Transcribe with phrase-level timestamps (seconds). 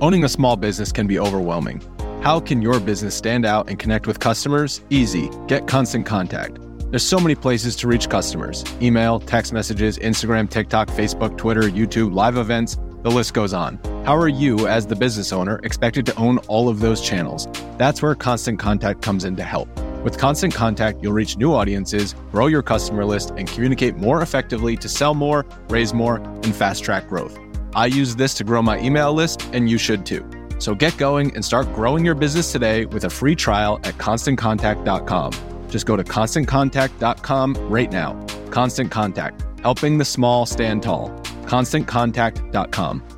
[0.00, 1.82] Owning a small business can be overwhelming.
[2.22, 4.80] How can your business stand out and connect with customers?
[4.90, 5.28] Easy.
[5.48, 6.58] Get Constant Contact.
[6.90, 12.14] There's so many places to reach customers email, text messages, Instagram, TikTok, Facebook, Twitter, YouTube,
[12.14, 13.78] live events, the list goes on.
[14.06, 17.48] How are you, as the business owner, expected to own all of those channels?
[17.76, 19.68] That's where Constant Contact comes in to help.
[20.04, 24.76] With Constant Contact, you'll reach new audiences, grow your customer list, and communicate more effectively
[24.76, 27.36] to sell more, raise more, and fast track growth.
[27.74, 30.28] I use this to grow my email list, and you should too.
[30.58, 35.32] So get going and start growing your business today with a free trial at constantcontact.com.
[35.68, 38.26] Just go to constantcontact.com right now.
[38.50, 41.10] Constant Contact, helping the small stand tall.
[41.46, 43.17] ConstantContact.com.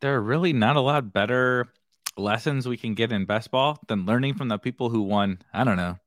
[0.00, 1.72] there are really not a lot better
[2.16, 5.64] lessons we can get in best ball than learning from the people who won, I
[5.64, 5.98] don't know,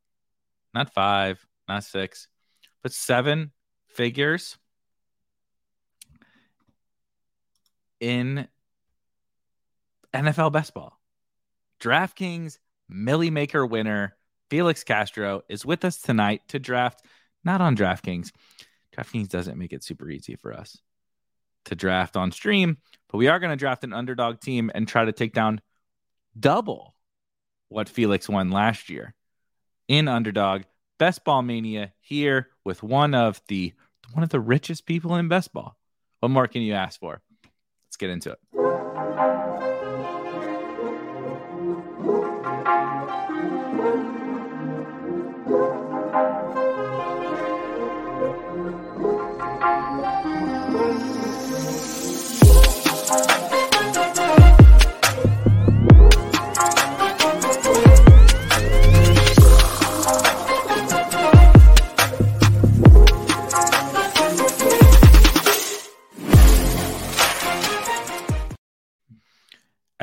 [0.74, 2.28] not five, not six,
[2.84, 3.52] but seven
[3.88, 4.58] figures
[8.00, 8.48] in
[10.14, 11.00] NFL best ball.
[11.80, 12.58] DraftKings
[12.90, 14.16] Milly Maker winner
[14.50, 17.06] Felix Castro is with us tonight to draft,
[17.44, 18.32] not on DraftKings.
[18.96, 20.78] DraftKings doesn't make it super easy for us
[21.66, 22.78] to draft on stream,
[23.10, 25.62] but we are going to draft an underdog team and try to take down
[26.40, 26.96] double
[27.70, 29.14] what Felix won last year
[29.88, 30.64] in underdog.
[30.98, 33.74] Best ball mania here with one of the
[34.14, 35.78] one of the richest people in best ball.
[36.20, 37.22] What more can you ask for?
[37.88, 38.40] Let's get into it.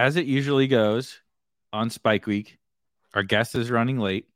[0.08, 1.20] As it usually goes
[1.70, 2.56] on Spike Week,
[3.12, 4.26] our guest is running late.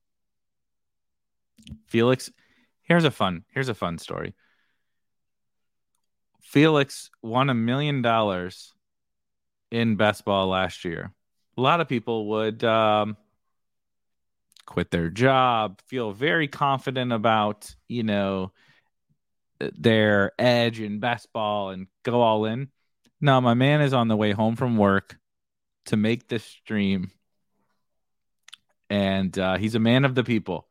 [1.87, 2.31] Felix,
[2.83, 4.35] here's a fun, here's a fun story.
[6.43, 8.75] Felix won a million dollars
[9.71, 11.11] in best ball last year.
[11.57, 13.17] A lot of people would um,
[14.67, 18.53] quit their job, feel very confident about, you know,
[19.59, 22.69] their edge in best ball and go all in.
[23.23, 25.17] No, my man is on the way home from work
[25.87, 27.11] to make this stream.
[28.91, 30.69] And uh, he's a man of the people.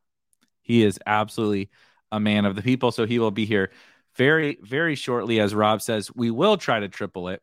[0.62, 1.70] He is absolutely
[2.12, 2.92] a man of the people.
[2.92, 3.72] So he will be here
[4.16, 5.40] very, very shortly.
[5.40, 7.42] As Rob says, we will try to triple it.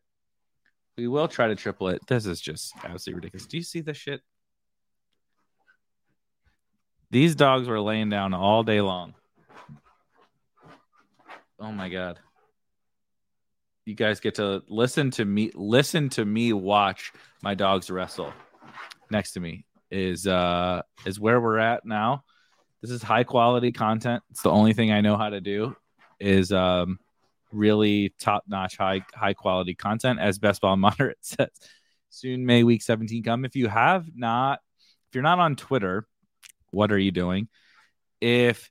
[0.97, 2.05] We will try to triple it.
[2.07, 3.47] This is just absolutely ridiculous.
[3.47, 4.21] Do you see this shit?
[7.11, 9.15] These dogs were laying down all day long.
[11.59, 12.19] Oh my god
[13.89, 17.11] you guys get to listen to me listen to me watch
[17.41, 18.31] my dogs wrestle
[19.09, 22.23] next to me is uh is where we're at now.
[22.81, 24.21] This is high quality content.
[24.29, 25.75] It's the only thing i know how to do
[26.19, 26.99] is um
[27.51, 31.49] really top notch high high quality content as best ball moderate says.
[32.11, 33.43] Soon may week 17 come.
[33.43, 34.59] If you have not
[35.09, 36.07] if you're not on twitter
[36.69, 37.47] what are you doing?
[38.21, 38.69] If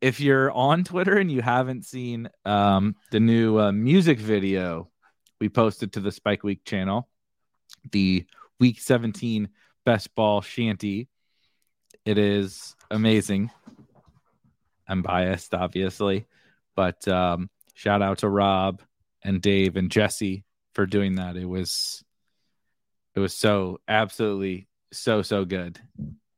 [0.00, 4.88] if you're on Twitter and you haven't seen um, the new uh, music video
[5.40, 7.08] we posted to the Spike Week channel,
[7.92, 8.26] the
[8.58, 9.48] Week 17
[9.84, 11.08] Best Ball Shanty,
[12.04, 13.50] it is amazing.
[14.88, 16.26] I'm biased, obviously,
[16.74, 18.82] but um, shout out to Rob
[19.22, 21.36] and Dave and Jesse for doing that.
[21.36, 22.02] It was,
[23.14, 25.78] it was so absolutely so so good,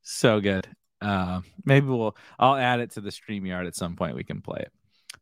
[0.03, 0.69] so good.
[1.03, 4.17] Uh, maybe we'll I'll add it to the StreamYard at some point.
[4.17, 4.73] We can play it.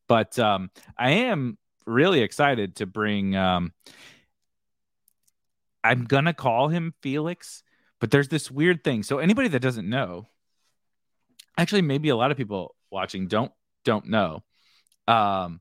[0.07, 3.35] But um, I am really excited to bring.
[3.35, 3.73] Um,
[5.83, 7.63] I'm gonna call him Felix,
[8.01, 9.03] but there's this weird thing.
[9.03, 10.27] So anybody that doesn't know,
[11.57, 13.53] actually, maybe a lot of people watching don't
[13.85, 14.43] don't know.
[15.09, 15.61] Um,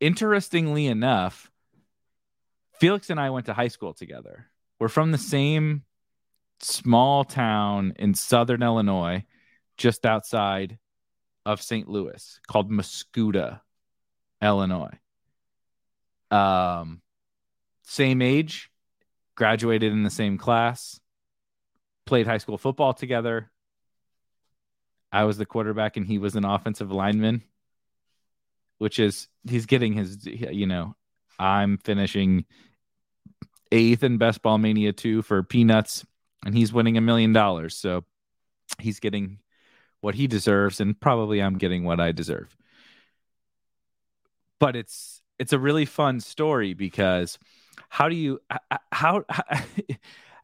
[0.00, 1.50] interestingly enough,
[2.80, 4.46] Felix and I went to high school together.
[4.80, 5.84] We're from the same
[6.64, 9.24] small town in southern Illinois,
[9.76, 10.78] just outside
[11.44, 11.88] of St.
[11.88, 13.60] Louis, called Mascoutah,
[14.40, 14.98] Illinois.
[16.30, 17.02] Um,
[17.84, 18.70] same age,
[19.34, 21.00] graduated in the same class,
[22.06, 23.50] played high school football together.
[25.10, 27.42] I was the quarterback and he was an offensive lineman,
[28.78, 30.94] which is he's getting his, you know,
[31.38, 32.46] I'm finishing
[33.70, 36.04] eighth in Best Ball Mania 2 for Peanuts,
[36.44, 37.76] and he's winning a million dollars.
[37.76, 38.04] So
[38.78, 39.38] he's getting
[40.00, 42.56] what he deserves, and probably I'm getting what I deserve.
[44.58, 47.38] But it's it's a really fun story because
[47.88, 48.40] how do you
[48.90, 49.24] how how,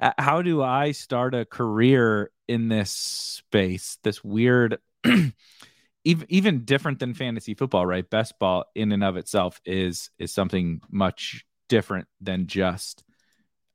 [0.18, 3.98] how do I start a career in this space?
[4.02, 8.08] This weird even even different than fantasy football, right?
[8.08, 13.04] Best ball in and of itself is is something much different than just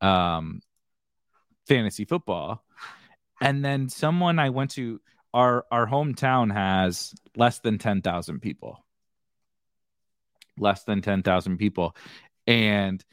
[0.02, 0.62] um
[1.68, 2.63] fantasy football.
[3.42, 5.01] And then someone I went to
[5.33, 8.86] our our hometown has less than 10,000 people.
[10.57, 11.95] Less than 10,000 people.
[12.45, 13.04] And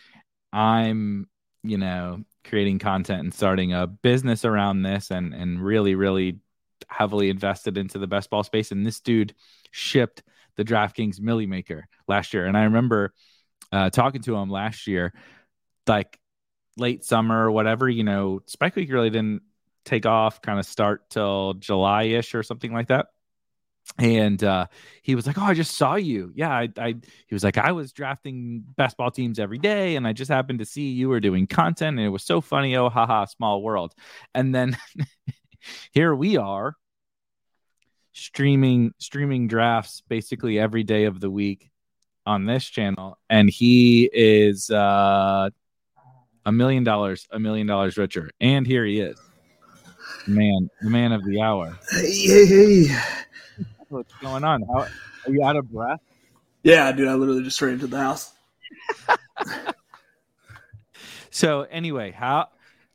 [0.53, 1.29] I'm,
[1.63, 6.39] you know, creating content and starting a business around this and and really really
[6.89, 9.35] heavily invested into the best ball space and this dude
[9.71, 10.23] shipped
[10.57, 13.13] the DraftKings Milly Maker last year and I remember
[13.71, 15.13] uh, talking to him last year
[15.87, 16.19] like
[16.77, 19.43] late summer or whatever you know Spike Week really didn't
[19.85, 23.07] take off kind of start till July-ish or something like that
[23.99, 24.67] and uh,
[25.03, 26.33] he was like, "Oh, I just saw you.
[26.35, 26.95] Yeah, I, I."
[27.27, 30.65] He was like, "I was drafting basketball teams every day, and I just happened to
[30.65, 32.77] see you were doing content, and it was so funny.
[32.77, 33.95] Oh, haha, small world."
[34.35, 34.77] And then
[35.93, 36.77] here we are,
[38.13, 41.71] streaming streaming drafts basically every day of the week
[42.27, 45.51] on this channel, and he is uh,
[46.47, 49.21] a million dollars, a million dollars richer, and here he is,
[50.27, 51.79] man, the man of the hour.
[51.91, 52.97] Hey, hey, hey
[53.91, 54.63] what's going on?
[54.63, 54.89] How are
[55.29, 56.01] you out of breath?
[56.63, 58.33] Yeah, dude, I literally just ran into the house.
[61.31, 62.49] so anyway, how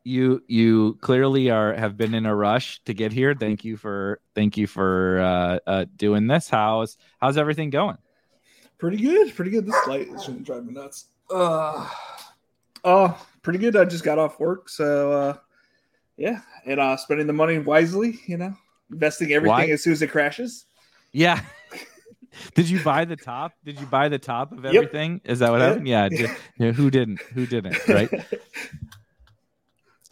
[0.04, 3.34] you you clearly are have been in a rush to get here.
[3.34, 6.50] Thank you for thank you for uh, uh, doing this.
[6.50, 7.98] How's how's everything going?
[8.78, 9.66] Pretty good, pretty good.
[9.66, 11.06] This light is going to drive me nuts.
[11.34, 11.90] Uh,
[12.84, 13.78] oh, pretty good.
[13.78, 15.38] I just got off work, so uh,
[16.18, 18.20] yeah, and uh, spending the money wisely.
[18.26, 18.58] You know,
[18.92, 19.74] investing everything Why?
[19.74, 20.66] as soon as it crashes.
[21.14, 21.40] Yeah.
[22.54, 23.54] Did you buy the top?
[23.64, 25.22] Did you buy the top of everything?
[25.24, 25.32] Yep.
[25.32, 25.70] Is that what yep.
[25.70, 25.88] happened?
[25.88, 26.10] Yeah.
[26.10, 26.72] Did, yeah.
[26.74, 27.22] Who didn't?
[27.34, 27.88] Who didn't?
[27.88, 28.10] Right.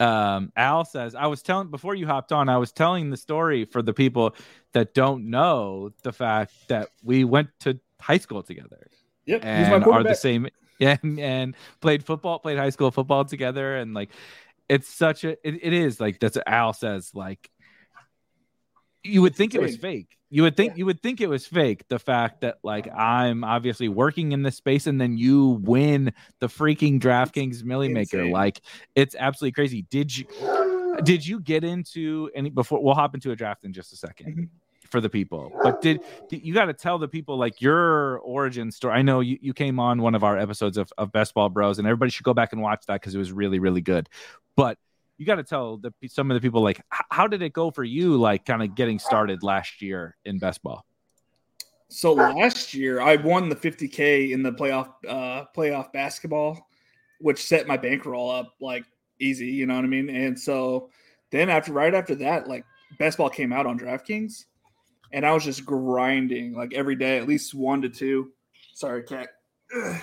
[0.00, 3.66] um, Al says, I was telling before you hopped on, I was telling the story
[3.66, 4.34] for the people
[4.72, 8.86] that don't know the fact that we went to high school together.
[9.26, 9.40] Yep.
[9.44, 10.48] And are the same.
[10.78, 10.96] Yeah.
[11.02, 13.76] And, and played football, played high school football together.
[13.76, 14.10] And like,
[14.68, 17.10] it's such a, it, it is like, that's what Al says.
[17.14, 17.50] Like,
[19.04, 20.16] you would think it was fake.
[20.30, 20.78] You would think yeah.
[20.78, 21.86] you would think it was fake.
[21.88, 26.48] The fact that like I'm obviously working in this space and then you win the
[26.48, 28.26] freaking DraftKings Milly Maker.
[28.26, 28.60] Like
[28.96, 29.82] it's absolutely crazy.
[29.82, 30.24] Did you
[31.04, 34.26] did you get into any before we'll hop into a draft in just a 2nd
[34.26, 34.44] mm-hmm.
[34.94, 35.50] For the people.
[35.60, 38.94] But did, did you got to tell the people like your origin story?
[38.94, 41.80] I know you, you came on one of our episodes of, of Best Ball Bros
[41.80, 44.08] and everybody should go back and watch that because it was really, really good.
[44.54, 44.78] But
[45.18, 46.80] you got to tell the, some of the people like
[47.10, 50.62] how did it go for you like kind of getting started last year in best
[50.62, 50.84] ball
[51.88, 56.68] so last year i won the 50k in the playoff uh playoff basketball
[57.20, 58.84] which set my bankroll up like
[59.20, 60.90] easy you know what i mean and so
[61.30, 62.64] then after right after that like
[62.98, 64.46] best ball came out on draftkings
[65.12, 68.32] and i was just grinding like every day at least one to two
[68.74, 69.28] sorry cat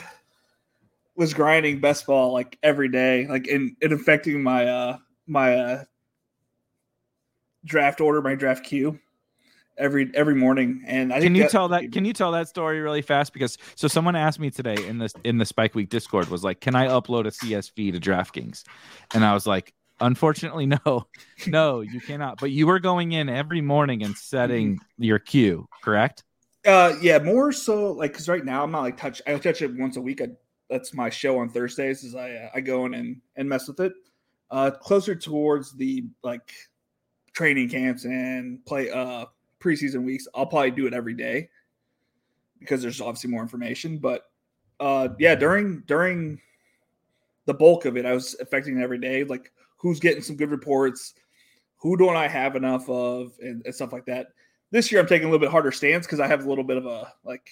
[1.15, 5.83] was grinding best ball like every day, like in it affecting my uh my uh
[7.65, 8.99] draft order, my draft queue
[9.77, 10.83] every every morning.
[10.87, 13.33] And I can you that, tell that can you tell that story really fast?
[13.33, 16.61] Because so someone asked me today in this in the Spike Week Discord was like,
[16.61, 18.63] Can I upload a CSV to DraftKings?
[19.13, 21.07] And I was like, Unfortunately, no,
[21.47, 22.39] no, you cannot.
[22.39, 25.03] But you were going in every morning and setting mm-hmm.
[25.03, 26.23] your queue, correct?
[26.65, 29.21] Uh, yeah, more so like because right now I'm not like touch.
[29.25, 30.21] I touch it once a week.
[30.21, 30.29] I
[30.69, 32.03] that's my show on Thursdays.
[32.03, 33.93] Is I uh, I go in and and mess with it.
[34.49, 36.51] Uh, closer towards the like
[37.33, 39.25] training camps and play uh
[39.61, 41.49] preseason weeks, I'll probably do it every day
[42.59, 43.97] because there's obviously more information.
[43.97, 44.29] But
[44.79, 46.39] uh, yeah, during during
[47.45, 49.23] the bulk of it, I was affecting it every day.
[49.23, 51.13] Like who's getting some good reports,
[51.77, 54.27] who don't I have enough of, and, and stuff like that.
[54.69, 56.77] This year, I'm taking a little bit harder stance because I have a little bit
[56.77, 57.49] of a like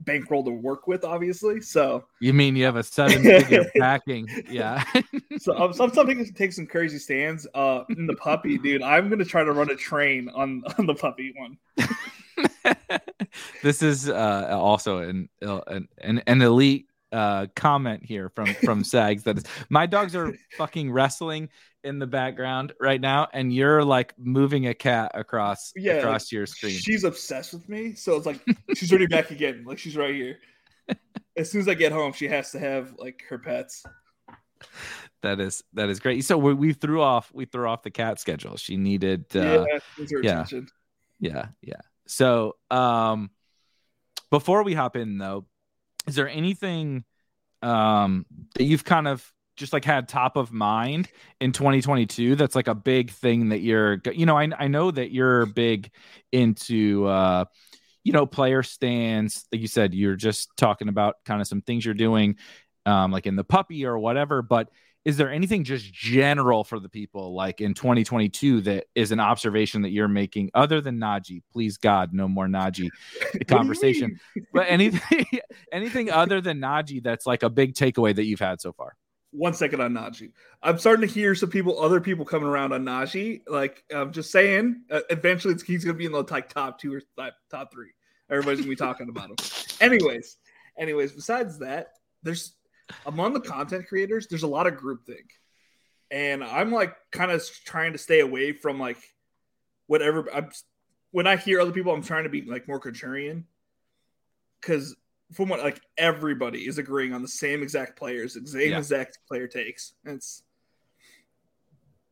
[0.00, 1.60] bankroll to work with, obviously.
[1.60, 4.28] So you mean you have a seven figure packing?
[4.48, 4.84] Yeah.
[5.38, 7.46] so I'm some people take some crazy stands.
[7.54, 10.94] Uh, in the puppy, dude, I'm gonna try to run a train on on the
[10.94, 11.58] puppy one.
[13.62, 19.22] this is uh also an an an, an elite uh, comment here from from Sags
[19.24, 21.48] that is, my dogs are fucking wrestling
[21.82, 26.46] in the background right now, and you're like moving a cat across Yeah, across your
[26.46, 26.78] screen.
[26.78, 28.40] She's obsessed with me, so it's like
[28.74, 29.64] she's already back again.
[29.66, 30.38] Like she's right here.
[31.36, 33.84] As soon as I get home, she has to have like her pets.
[35.22, 36.24] That is that is great.
[36.24, 38.56] So we, we threw off we threw off the cat schedule.
[38.56, 40.30] She needed uh, yeah, yeah.
[40.32, 40.68] attention.
[41.20, 43.30] yeah yeah so um
[44.30, 45.46] before we hop in though
[46.06, 47.04] is there anything
[47.62, 51.08] um that you've kind of just like had top of mind
[51.40, 55.12] in 2022 that's like a big thing that you're you know i, I know that
[55.12, 55.90] you're big
[56.32, 57.44] into uh
[58.04, 59.46] you know player stands.
[59.50, 62.36] Like you said you're just talking about kind of some things you're doing
[62.86, 64.68] um like in the puppy or whatever but
[65.04, 69.82] is there anything just general for the people like in 2022 that is an observation
[69.82, 71.42] that you're making other than Najee?
[71.52, 72.88] Please God, no more Najee
[73.32, 74.18] What conversation.
[74.52, 75.26] but anything
[75.72, 78.96] anything other than Najee that's like a big takeaway that you've had so far.
[79.30, 80.30] One second on Najee.
[80.62, 83.42] I'm starting to hear some people, other people coming around on Najee.
[83.48, 86.78] Like I'm just saying, uh, eventually it's, he's going to be in the like top
[86.78, 87.90] two or th- top three.
[88.30, 89.36] Everybody's going to be talking about him.
[89.80, 90.36] Anyways,
[90.78, 92.54] anyways, besides that, there's
[93.06, 95.30] among the content creators, there's a lot of groupthink,
[96.10, 98.98] and I'm like kind of trying to stay away from like
[99.86, 100.28] whatever.
[100.32, 100.50] I'm
[101.10, 103.44] when I hear other people, I'm trying to be like more contrarian
[104.60, 104.96] because
[105.32, 108.78] from what like everybody is agreeing on the same exact players, the same Yeah.
[108.78, 109.94] exact player takes.
[110.04, 110.42] It's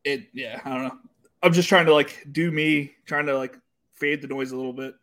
[0.03, 0.59] it, yeah.
[0.63, 0.97] I don't know.
[1.41, 3.57] I'm just trying to like do me, trying to like
[3.93, 4.95] fade the noise a little bit.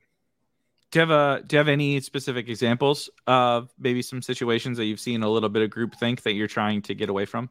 [0.90, 4.86] Do you have a do you have any specific examples of maybe some situations that
[4.86, 7.48] you've seen a little bit of groupthink that you're trying to get away from?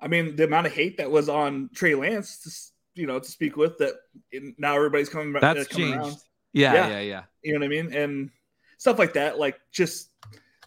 [0.00, 3.30] I mean, the amount of hate that was on Trey Lance, to, you know, to
[3.30, 3.94] speak with that.
[4.56, 5.42] Now everybody's coming back.
[5.42, 6.06] That's uh, coming changed.
[6.06, 6.16] around.
[6.54, 6.88] Yeah, Yeah.
[6.88, 7.22] yeah, yeah.
[7.42, 7.94] You know what I mean?
[7.94, 8.30] And
[8.78, 9.38] stuff like that.
[9.38, 10.08] Like just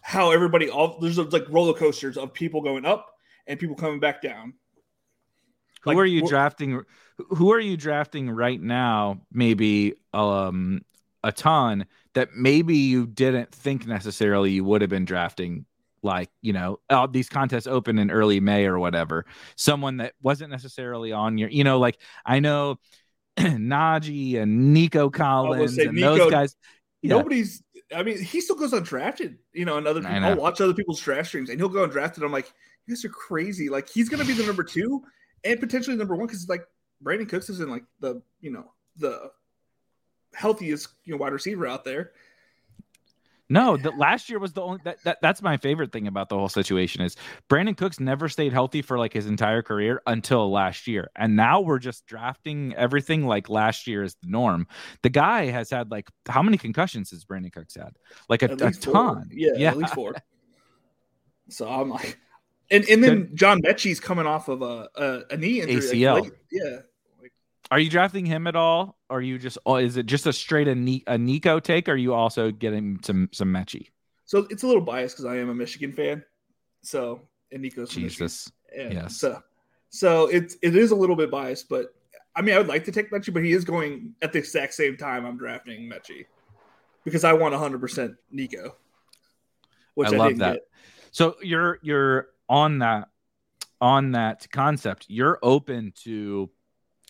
[0.02, 3.10] how everybody all there's like roller coasters of people going up
[3.46, 4.54] and people coming back down.
[5.82, 6.82] Who Like, are you drafting?
[7.30, 9.20] Who are you drafting right now?
[9.32, 10.82] Maybe um
[11.24, 15.66] a ton that maybe you didn't think necessarily you would have been drafting.
[16.02, 19.24] Like you know, these contests open in early May or whatever.
[19.56, 22.76] Someone that wasn't necessarily on your, you know, like I know
[23.38, 26.56] Najee and Nico Collins and Nico- those guys.
[27.00, 27.16] Yeah.
[27.16, 27.62] Nobody's.
[27.94, 29.38] I mean, he still goes undrafted.
[29.54, 30.16] You know, and other people.
[30.16, 32.22] I'll watch other people's draft streams, and he'll go undrafted.
[32.22, 32.52] I'm like,
[32.86, 33.70] you guys are crazy.
[33.70, 35.02] Like he's gonna be the number two
[35.44, 36.66] and potentially number one because like
[37.02, 39.30] Brandin Cooks is in like the you know the
[40.34, 42.12] healthiest you know wide receiver out there.
[43.50, 46.34] No, the last year was the only that, that that's my favorite thing about the
[46.36, 47.14] whole situation is
[47.50, 51.10] Brandin Cooks never stayed healthy for like his entire career until last year.
[51.14, 54.66] And now we're just drafting everything like last year is the norm.
[55.02, 57.94] The guy has had like how many concussions has Brandin Cooks had?
[58.30, 59.28] Like a, a ton.
[59.30, 59.70] Yeah, Yeah.
[59.72, 60.14] at least four.
[61.50, 62.18] So I'm like,
[62.70, 65.76] and and then John Metchie's coming off of a a, a knee injury.
[66.00, 66.22] ACL.
[66.22, 66.78] late- yeah.
[67.70, 68.98] Are you drafting him at all?
[69.08, 71.88] Or are you just or is it just a straight a, a Nico take?
[71.88, 73.88] Or are you also getting some some Metchie?
[74.26, 76.24] so it's a little biased because I am a Michigan fan.
[76.82, 77.20] So
[77.52, 78.50] and Nico's Jesus.
[78.74, 78.90] Yeah.
[78.90, 79.16] Yes.
[79.16, 79.42] So
[79.90, 81.94] so it's it is a little bit biased, but
[82.34, 84.74] I mean I would like to take Metchie, but he is going at the exact
[84.74, 86.26] same time I'm drafting Metchie
[87.04, 88.76] because I want 100 percent Nico,
[89.94, 90.52] which I I, love that.
[90.54, 90.62] get.
[91.12, 93.08] So you're you're on that
[93.80, 95.06] on that concept.
[95.08, 96.50] You're open to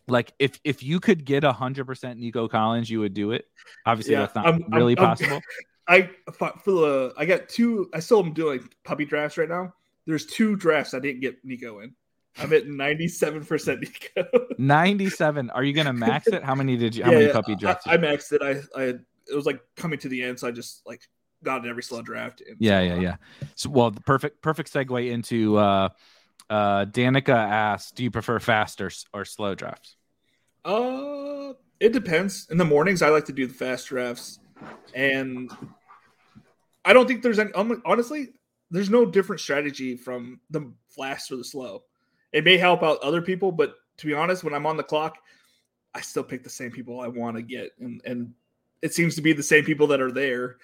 [0.09, 3.47] like if if you could get a hundred percent Nico Collins, you would do it.
[3.87, 5.41] Obviously, Yeah, that's not I'm- I'm- really I'm- possible.
[5.87, 7.91] I for the I got two.
[7.93, 9.75] I still am doing puppy drafts right now.
[10.07, 11.95] There's two drafts I didn't get Nico in.
[12.39, 14.29] I'm at 97 percent Nico.
[14.59, 15.51] Ninety-seven.
[15.51, 16.43] Are you gonna max it?
[16.43, 17.05] How many did you?
[17.05, 17.87] How many puppy drafts?
[17.87, 18.41] I, I maxed it.
[18.43, 18.85] I, I
[19.31, 21.03] it was like coming to the end, so I just like
[21.43, 22.43] got it every slow draft.
[22.47, 23.17] And yeah, yeah, yeah.
[23.55, 25.91] So, well, the perfect perfect segue into uh,
[26.51, 29.97] uh, Danica asks, "Do you prefer fast or or slow drafts?"
[30.65, 32.49] Uh, it depends.
[32.51, 34.39] In the mornings, I like to do the fast drafts,
[34.95, 35.51] and
[36.85, 37.51] I don't think there's any.
[37.85, 38.29] Honestly,
[38.71, 41.85] there's no different strategy from the fast or the slow.
[42.33, 45.19] It may help out other people, but to be honest, when I'm on the clock,
[45.95, 48.35] I still pick the same people I want to get, and and
[48.83, 50.57] it seems to be the same people that are there.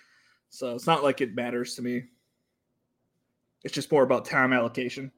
[0.50, 2.04] So it's not like it matters to me.
[3.62, 5.12] It's just more about time allocation.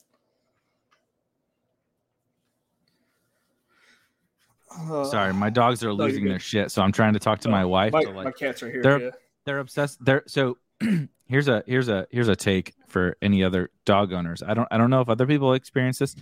[4.90, 7.64] Uh, Sorry, my dogs are losing their shit, so I'm trying to talk to my
[7.64, 7.92] wife.
[7.92, 8.82] My, like, my cats are here.
[8.82, 9.10] they're- yeah.
[9.44, 10.58] they're obsessed they're so
[11.26, 14.76] here's a here's a here's a take for any other dog owners i don't i
[14.78, 16.14] don't know if other people experience this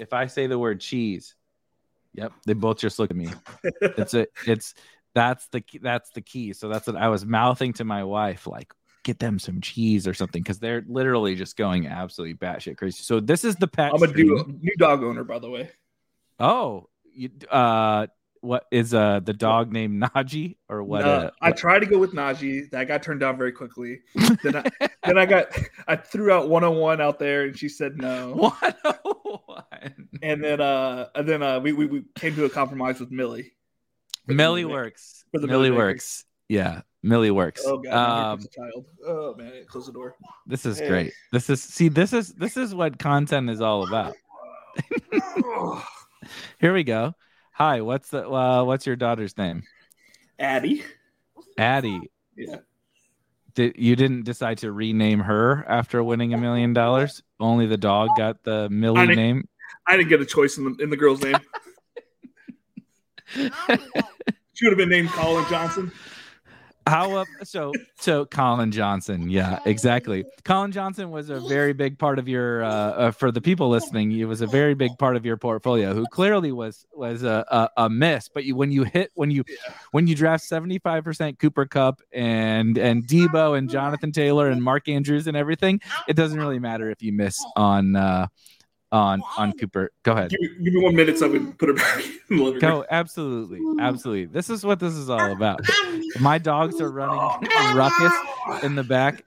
[0.00, 1.34] if i say the word cheese
[2.14, 3.28] yep they both just look at me
[3.80, 4.74] it's a it's
[5.14, 8.46] that's the key- that's the key so that's what i was mouthing to my wife
[8.46, 8.72] like
[9.04, 13.02] get them some cheese or something because they're literally just going absolutely batshit crazy.
[13.04, 13.92] So this is the pet.
[13.94, 15.70] I'm a new, new dog owner, by the way.
[16.40, 18.06] Oh, you, uh,
[18.40, 21.04] what is uh the dog named Najee or what?
[21.04, 22.70] No, uh, I tried to go with Najee.
[22.70, 24.00] That got turned down very quickly.
[24.14, 25.46] then, I, then I got
[25.88, 28.34] I threw out 101 out there, and she said no.
[28.60, 28.76] what?
[29.46, 30.08] one?
[30.22, 33.52] And then uh and then uh we, we, we came to a compromise with Millie.
[34.26, 35.24] Millie works.
[35.32, 36.24] for the Millie Millie works.
[36.48, 37.62] Yeah, Millie works.
[37.64, 38.86] Oh god, um, a child.
[39.06, 40.14] Oh man, close the door.
[40.46, 40.88] this is Hey.
[40.88, 41.12] great.
[41.32, 41.88] This is see.
[41.88, 44.14] This is this is what content is all about.
[46.58, 47.14] Here we go.
[47.52, 49.62] Hi, what's the uh, what's your daughter's name?
[50.38, 50.82] Addie.
[51.58, 52.10] Addie.
[52.36, 52.56] Yeah.
[53.54, 57.22] Did you didn't decide to rename her after winning a million dollars?
[57.40, 59.48] Only the dog got the Millie I name.
[59.86, 61.36] I didn't get a choice in the in the girl's name.
[64.56, 65.92] She would have been named Colin Johnson.
[66.86, 67.26] How up?
[67.42, 70.24] So so Colin Johnson, yeah, exactly.
[70.44, 74.12] Colin Johnson was a very big part of your uh, uh, for the people listening.
[74.12, 75.94] it was a very big part of your portfolio.
[75.94, 79.44] Who clearly was was a a, a miss, but you when you hit when you
[79.90, 84.62] when you draft seventy five percent Cooper Kupp and and Deebo and Jonathan Taylor and
[84.62, 88.28] Mark Andrews and everything, it doesn't really matter if you miss on uh,
[88.92, 89.90] on on Cooper.
[90.02, 90.30] Go ahead.
[90.30, 92.52] Give me, give me one minute so I can put her back in the living
[92.52, 92.58] room.
[92.60, 94.26] Go absolutely, absolutely.
[94.26, 95.60] This is what this is all about.
[96.20, 97.18] My dogs are running
[97.74, 98.12] ruckus
[98.62, 99.24] in the back.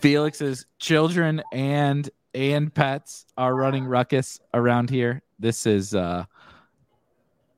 [0.00, 5.22] Felix's children and and pets are running ruckus around here.
[5.38, 6.24] This is uh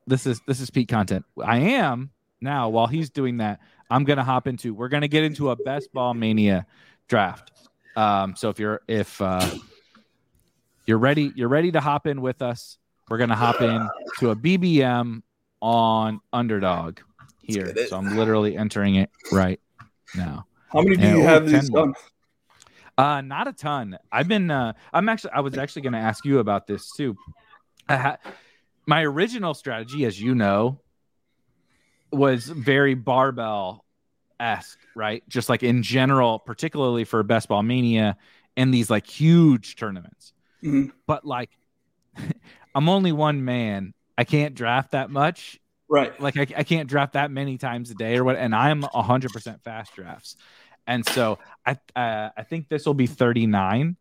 [0.07, 1.25] this is this is peak content.
[1.43, 5.51] I am now while he's doing that, I'm gonna hop into we're gonna get into
[5.51, 6.65] a best ball mania
[7.07, 7.51] draft.
[7.95, 9.47] Um so if you're if uh
[10.89, 12.79] you're ready, you're ready to hop in with us.
[13.09, 15.21] We're gonna hop in to a BBM
[15.61, 16.97] on underdog
[17.43, 17.75] here.
[17.87, 19.59] So I'm literally entering it right
[20.15, 20.47] now.
[20.73, 21.93] How many do Yeah, you ooh, have 10 these done?
[22.97, 23.99] Uh, not a ton.
[24.11, 24.49] I've been.
[24.49, 25.31] Uh, I'm actually.
[25.31, 27.15] I was actually going to ask you about this too.
[27.87, 28.17] I ha-
[28.87, 30.79] my original strategy, as you know,
[32.11, 33.85] was very barbell
[34.39, 35.23] esque, right?
[35.29, 38.17] Just like in general, particularly for Best Ball Mania
[38.57, 40.33] and these like huge tournaments.
[40.63, 40.91] Mhm.
[41.07, 41.49] But like,
[42.75, 43.93] I'm only one man.
[44.17, 45.59] I can't draft that much
[45.91, 46.19] Right.
[46.21, 49.63] like I, I can't draft that many times a day or what and i'm 100%
[49.63, 50.35] fast drafts
[50.85, 53.97] and so i uh, i think this will be 39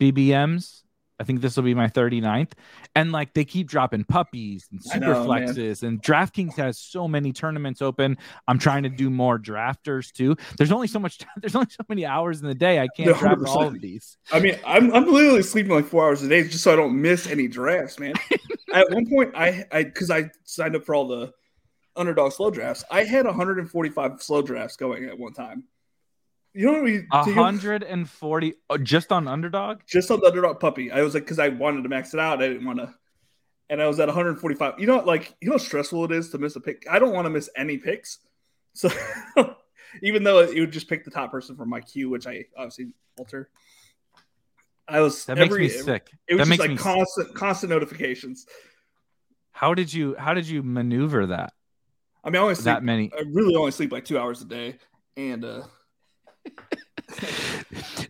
[0.00, 0.82] bbms
[1.20, 2.52] i think this will be my 39th
[2.94, 5.46] and like they keep dropping puppies and super know, man.
[5.48, 10.36] flexes and draftkings has so many tournaments open i'm trying to do more drafters too
[10.56, 13.14] there's only so much there's only so many hours in the day i can't No,
[13.14, 16.42] draft all of these I mean, I'm I'm literally sleeping like four hours a day
[16.46, 18.12] just so I don't miss any drafts, man.
[18.74, 21.32] At one point, I I because I signed up for all the
[21.96, 22.84] underdog slow drafts.
[22.90, 25.64] I had 145 slow drafts going at one time.
[26.58, 27.06] You know what I mean?
[27.12, 30.90] A 140 oh, just on underdog just on the underdog puppy.
[30.90, 32.42] I was like, because I wanted to max it out.
[32.42, 32.92] I didn't want to,
[33.70, 34.80] and I was at 145.
[34.80, 36.84] You know, like you know how stressful it is to miss a pick.
[36.90, 38.18] I don't want to miss any picks.
[38.72, 38.90] So
[40.02, 42.86] even though it would just pick the top person from my queue, which I obviously
[43.16, 43.50] alter.
[44.88, 46.80] I was that makes every, me sick It was that just makes like sick.
[46.80, 48.46] constant, constant notifications.
[49.52, 51.52] how did you how did you maneuver that
[52.24, 52.64] I mean, I only sleep.
[52.64, 54.78] that many I really only sleep like two hours a day,
[55.16, 55.62] and uh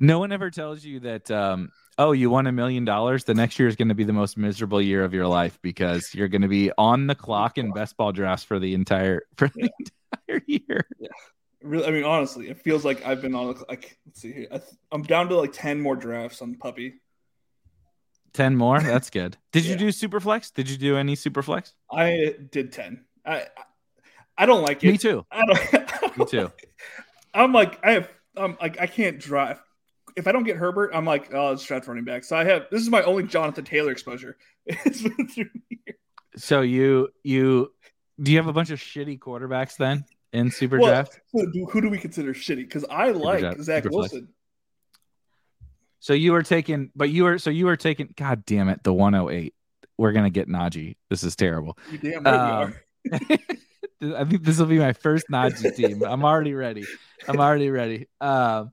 [0.00, 3.58] no one ever tells you that um oh you won a million dollars the next
[3.58, 6.42] year is going to be the most miserable year of your life because you're going
[6.42, 9.70] to be on the clock in best ball drafts for the entire for the
[10.28, 10.86] entire year
[11.62, 14.46] really, I mean, honestly, it feels like I've been on like let's see here.
[14.50, 17.00] I th- I'm down to like ten more drafts on puppy.
[18.34, 19.78] 10 more that's good did you Yeah.
[19.78, 23.06] do superflex did you do any superflex I did ten.
[23.24, 23.46] I
[24.36, 24.88] I don't like it.
[24.88, 26.52] me too I don't, i me too
[27.34, 29.60] I'm like I have I'm like I can't drive.
[30.16, 32.24] If I don't get Herbert, I'm like oh, it's draft running back.
[32.24, 34.36] So I have this is my only Jonathan Taylor exposure.
[34.66, 35.94] It's been through here.
[36.36, 37.72] so you you
[38.20, 41.64] do you have a bunch of shitty quarterbacks then in super Well, draft Who do,
[41.66, 42.56] who do we consider shitty?
[42.56, 44.12] Because I like draft- Zach super flex.
[44.12, 44.28] Wilson.
[46.00, 48.92] so you were taking but you were so you were taking god damn it the
[48.92, 49.54] 108
[49.96, 50.96] we're gonna get Najee.
[51.10, 51.76] This is terrible.
[51.90, 52.74] You damn right Um,
[53.10, 53.38] we are.
[54.00, 56.02] I think this will be my first Najee team.
[56.04, 56.84] I'm already ready.
[57.26, 58.06] I'm already ready.
[58.20, 58.70] Um,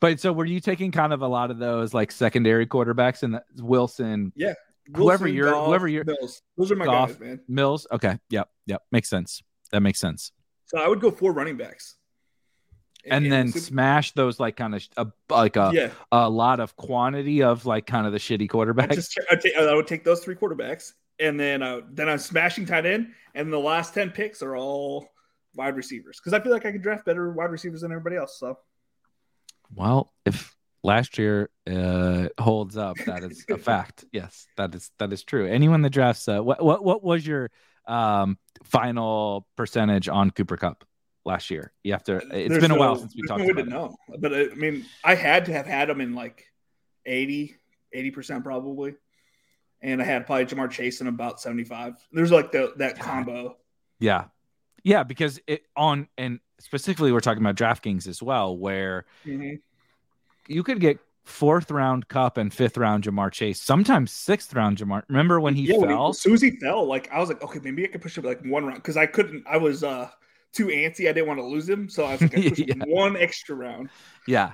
[0.00, 3.40] but so were you taking kind of a lot of those like secondary quarterbacks and
[3.58, 4.54] Wilson, Yeah.
[4.94, 6.42] whoever you're- whoever you're- Mills.
[6.58, 7.40] Those are my guys, man.
[7.48, 7.86] Mills?
[7.90, 8.18] Okay.
[8.28, 8.48] Yep.
[8.66, 8.82] Yep.
[8.92, 9.42] Makes sense.
[9.72, 10.32] That makes sense.
[10.66, 11.96] So I would go four running backs.
[13.06, 16.74] And then super- smash those like kind of a, like a, yeah, a lot of
[16.76, 18.94] quantity of like kind of the shitty I quarterbacks.
[18.94, 22.66] just I, take, I would take those three quarterbacks, and then uh, then I'm smashing
[22.66, 25.08] tight end, and the last ten picks are all
[25.54, 28.38] wide receivers because I feel like I can draft better wide receivers than everybody else.
[28.38, 28.58] So,
[29.74, 34.04] well, if last year uh, holds up, that is a fact.
[34.12, 35.46] Yes, that is that is true.
[35.46, 37.50] Anyone that drafts, uh, what what what was your
[37.86, 40.84] um, final percentage on Cooper Kupp
[41.24, 41.72] last year?
[41.82, 42.16] You have to.
[42.16, 43.68] It's there's been a no- while since we talked no about it.
[43.68, 43.96] know.
[44.18, 46.44] But uh, I mean, I had to have had him in like
[47.06, 47.56] 80
[48.12, 48.94] percent probably,
[49.84, 51.94] and I had probably Ja'Marr Chase in about seventy five.
[52.12, 53.56] There's like the that combo.
[54.00, 54.24] Yeah,
[54.82, 59.60] yeah, because it on and specifically we're talking about DraftKings as well, where Mhm.
[60.48, 65.02] you could get fourth round Kupp and fifth round Ja'Marr Chase, sometimes sixth round Ja'Marr.
[65.08, 66.08] Remember when he yeah, fell?
[66.08, 68.24] as soon as he fell, like I was like, okay, maybe I could push him
[68.24, 69.44] like one round because I couldn't.
[69.46, 70.10] I was uh
[70.52, 71.08] too antsy.
[71.08, 72.84] I didn't want to lose him, so I was like, I pushed Yeah.
[72.86, 73.90] one extra round.
[74.26, 74.52] Yeah.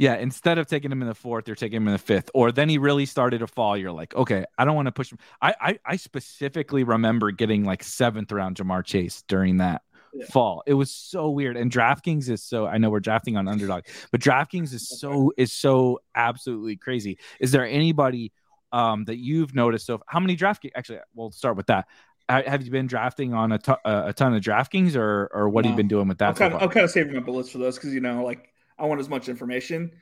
[0.00, 0.14] Yeah.
[0.16, 2.30] Instead of taking him in the fourth, they're taking him in the fifth.
[2.32, 3.76] Or then he really started to fall.
[3.76, 5.18] You're like, okay, I don't want to push him.
[5.42, 9.82] I, I I specifically remember getting like seventh round Ja'Marr Chase during that
[10.14, 10.24] Yeah.
[10.26, 10.62] fall.
[10.66, 11.56] It was so weird.
[11.56, 15.52] And DraftKings is so I know we're drafting on underdog, but DraftKings is so is
[15.52, 17.18] so absolutely crazy.
[17.38, 18.32] Is there anybody
[18.72, 21.86] um that you've noticed so how many DraftKings actually we'll start with that.
[22.30, 25.64] Ha- Have you been drafting on a to- a ton of DraftKings or or what
[25.66, 26.28] have you been doing with that?
[26.30, 26.68] I'm so kind of far?
[26.68, 28.46] I'm kind of saving my bullets for those because you know, like
[28.80, 29.92] I want as much information.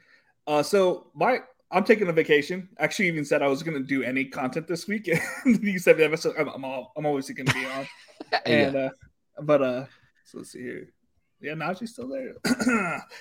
[0.46, 2.68] Uh, so my I'm taking a vacation.
[2.78, 5.06] Actually, even said I was going to do any content this week.
[5.44, 7.86] you said that, so I'm I'm, all, I'm always going to be on.
[8.44, 8.90] And uh,
[9.40, 9.84] but uh,
[10.24, 10.92] so let's see here.
[11.40, 12.34] Yeah, Najee's still there.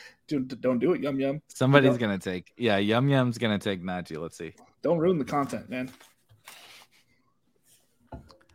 [0.27, 1.41] Dude, don't do it, yum yum.
[1.47, 2.51] Somebody's Don't- gonna take.
[2.57, 4.19] Yeah, Yum Yum's gonna take Najee.
[4.19, 4.53] Let's see.
[4.81, 5.91] Don't ruin the content, man.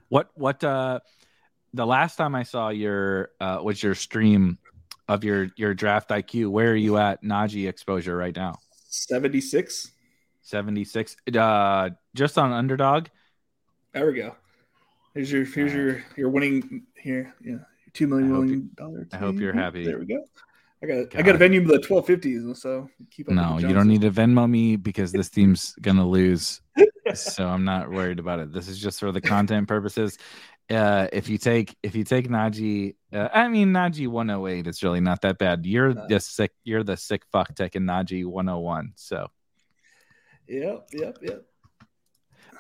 [0.09, 1.01] What what uh
[1.73, 4.59] the last time I saw your uh was your stream
[5.09, 6.49] of your your draft IQ.
[6.49, 8.59] Where are you at Najee exposure right now?
[8.89, 9.91] Seventy six.
[10.43, 11.17] 76.
[11.35, 13.07] Uh just on underdog.
[13.95, 14.35] There we go.
[15.15, 17.35] Here's your here's your your winning here.
[17.45, 17.59] Yeah,
[17.93, 19.07] two million million dollar.
[19.13, 19.85] I hope you're happy.
[19.85, 20.25] There we go.
[20.83, 23.35] I got I got a venue with the twelve fifties, so keep up.
[23.35, 26.61] No, you don't need to Venmo me because this team's gonna lose.
[27.15, 28.53] so I'm not worried about it.
[28.53, 30.19] This is just for the content purposes.
[30.71, 35.01] Uh, if you take if you take Najee, uh, I mean Najee 108, it's really
[35.01, 35.67] not that bad.
[35.67, 36.07] You're No.
[36.09, 36.53] the sick.
[36.65, 38.93] You're the sick fuck taking Najee 101.
[38.97, 39.29] So
[40.49, 41.45] Yep, yep, yep.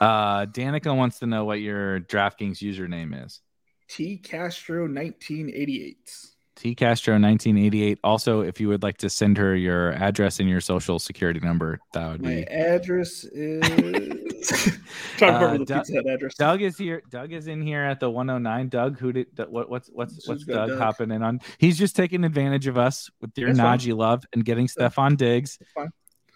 [0.00, 3.40] uh, Danica wants to know what your DraftKings username is.
[3.88, 6.14] T Castro nineteen eighty eight.
[6.62, 7.98] T Castro 1988.
[8.04, 11.80] Also, if you would like to send her your address and your social security number,
[11.92, 12.34] that would My be.
[12.36, 13.60] My address is
[15.16, 16.34] trying to Uh, the Doug- address.
[16.36, 17.02] Doug is here.
[17.10, 18.68] Doug is in here at the 109.
[18.68, 20.78] Doug, who did what, what's what's Who's what's Doug, Doug?
[20.78, 21.40] hopping in on?
[21.58, 23.48] He's just taking advantage of us with your.
[23.50, 25.58] Najee love and getting Stefon Diggs.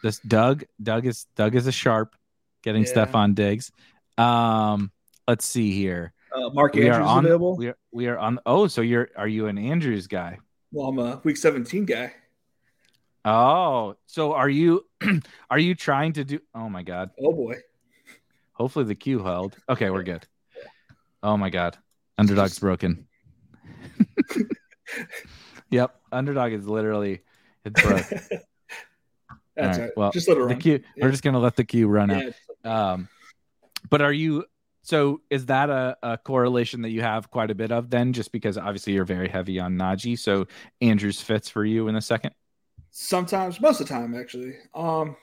[0.03, 2.17] This Doug, Doug is Doug is a sharp,
[2.65, 2.93] getting Yeah.
[3.07, 3.71] Stefon Diggs.
[4.19, 4.91] Um,
[5.29, 6.13] let's see here.
[6.37, 7.25] Uh, Mark We are Andrews on.
[7.25, 7.57] available.
[7.57, 8.39] We are we are on.
[8.45, 10.39] Oh, so you're are you an Andrews guy?
[10.73, 12.13] Well, I'm a week seventeen guy.
[13.25, 14.85] Oh, so are you
[15.51, 16.41] are you trying to do?
[16.55, 17.11] Oh my god.
[17.21, 17.55] Oh boy.
[18.53, 19.57] Hopefully the queue held.
[19.69, 20.27] Okay, we're good.
[21.23, 21.79] Oh my god.
[22.19, 23.07] Underdog's broken.
[25.71, 25.95] yep.
[26.13, 27.23] Underdog is literally
[27.65, 28.05] it's broke.
[28.09, 28.19] That's
[29.59, 29.91] All right, right.
[29.97, 30.59] well, Just let it The run.
[30.61, 32.33] queue we're just gonna let the queue run out.
[32.65, 33.09] Um
[33.89, 34.45] but are you
[34.87, 38.31] so is that a, a correlation that you have quite a bit of then just
[38.31, 40.47] because obviously you're very heavy on Najee so
[40.81, 42.33] Andrews fits for you in a second
[42.99, 44.55] Sometimes, most of the time, actually.
[44.75, 45.17] Um,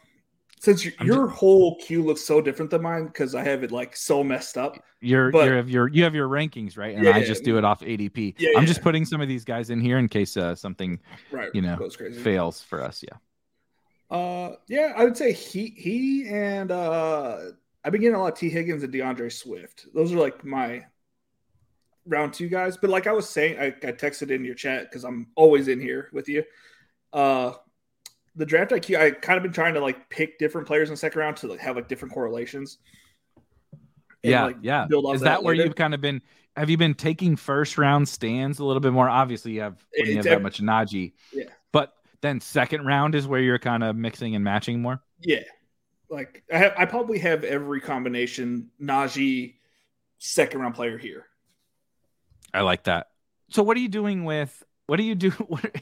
[0.59, 3.95] since your, I'm whole queue looks so different than mine because I have it like
[3.95, 4.77] so messed up.
[5.01, 7.25] you're But- you have your you have your rankings right and Yeah, I yeah.
[7.25, 8.67] just do it off ADP Yeah, I'm yeah.
[8.67, 10.99] just putting some of these guys in here in case uh, something
[11.31, 11.49] Right.
[11.55, 12.21] You know, goes crazy.
[12.21, 13.17] fails for us yeah
[14.15, 17.37] Uh, yeah, I would say he he and uh,
[17.83, 19.87] I've been getting a lot of Tee Higgins and D'Andre Swift.
[19.93, 20.85] Those are like my
[22.05, 22.77] round two guys.
[22.77, 25.79] But like I was saying, I, I texted in your chat because I'm always in
[25.79, 26.43] here with you.
[27.11, 27.53] Uh,
[28.35, 30.97] the draft IQ, I kind of been trying to like pick different players in the
[30.97, 32.79] second round to like have like different correlations.
[34.23, 34.85] Yeah, like, yeah.
[34.85, 35.65] build off Is that, where later.
[35.65, 36.21] you've kind of been?
[36.55, 39.09] Have you been taking first round stands a little bit more?
[39.09, 41.13] Obviously, you have when you have that much Najee.
[41.33, 41.45] Yeah.
[41.71, 45.01] But then second round is where you're kind of mixing and matching more.
[45.19, 45.41] Yeah.
[46.13, 49.55] Like I have I probably have every combination Najee
[50.19, 51.25] second round player here.
[52.53, 53.07] I like that.
[53.49, 54.63] So, what are you doing with?
[54.85, 55.31] What do you do?
[55.47, 55.75] What,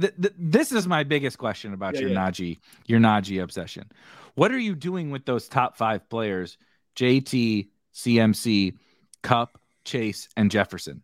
[0.00, 2.30] th- th- this is my biggest question about Yeah, your yeah.
[2.30, 3.90] Najee, your Najee obsession.
[4.36, 6.56] What are you doing with those top five players?
[6.94, 8.76] JT, CMC,
[9.24, 11.02] Kupp, Chase, and Jefferson.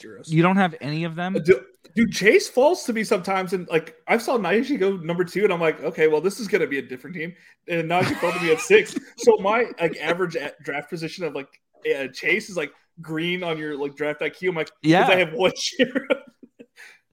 [0.00, 0.32] Zeros.
[0.32, 1.34] You don't have any of them.
[1.34, 5.44] Dude, dude, Chase falls to me sometimes, and like I saw Najee go number two,
[5.44, 7.34] and I'm like, okay, well, this is gonna be a different team.
[7.68, 11.34] And Najee fell to me at six, so my like average at draft position of
[11.34, 11.48] like
[11.94, 14.50] uh, Chase is like green on your like draft IQ.
[14.50, 15.06] I'm like, Yeah.
[15.06, 16.16] I have one share, of,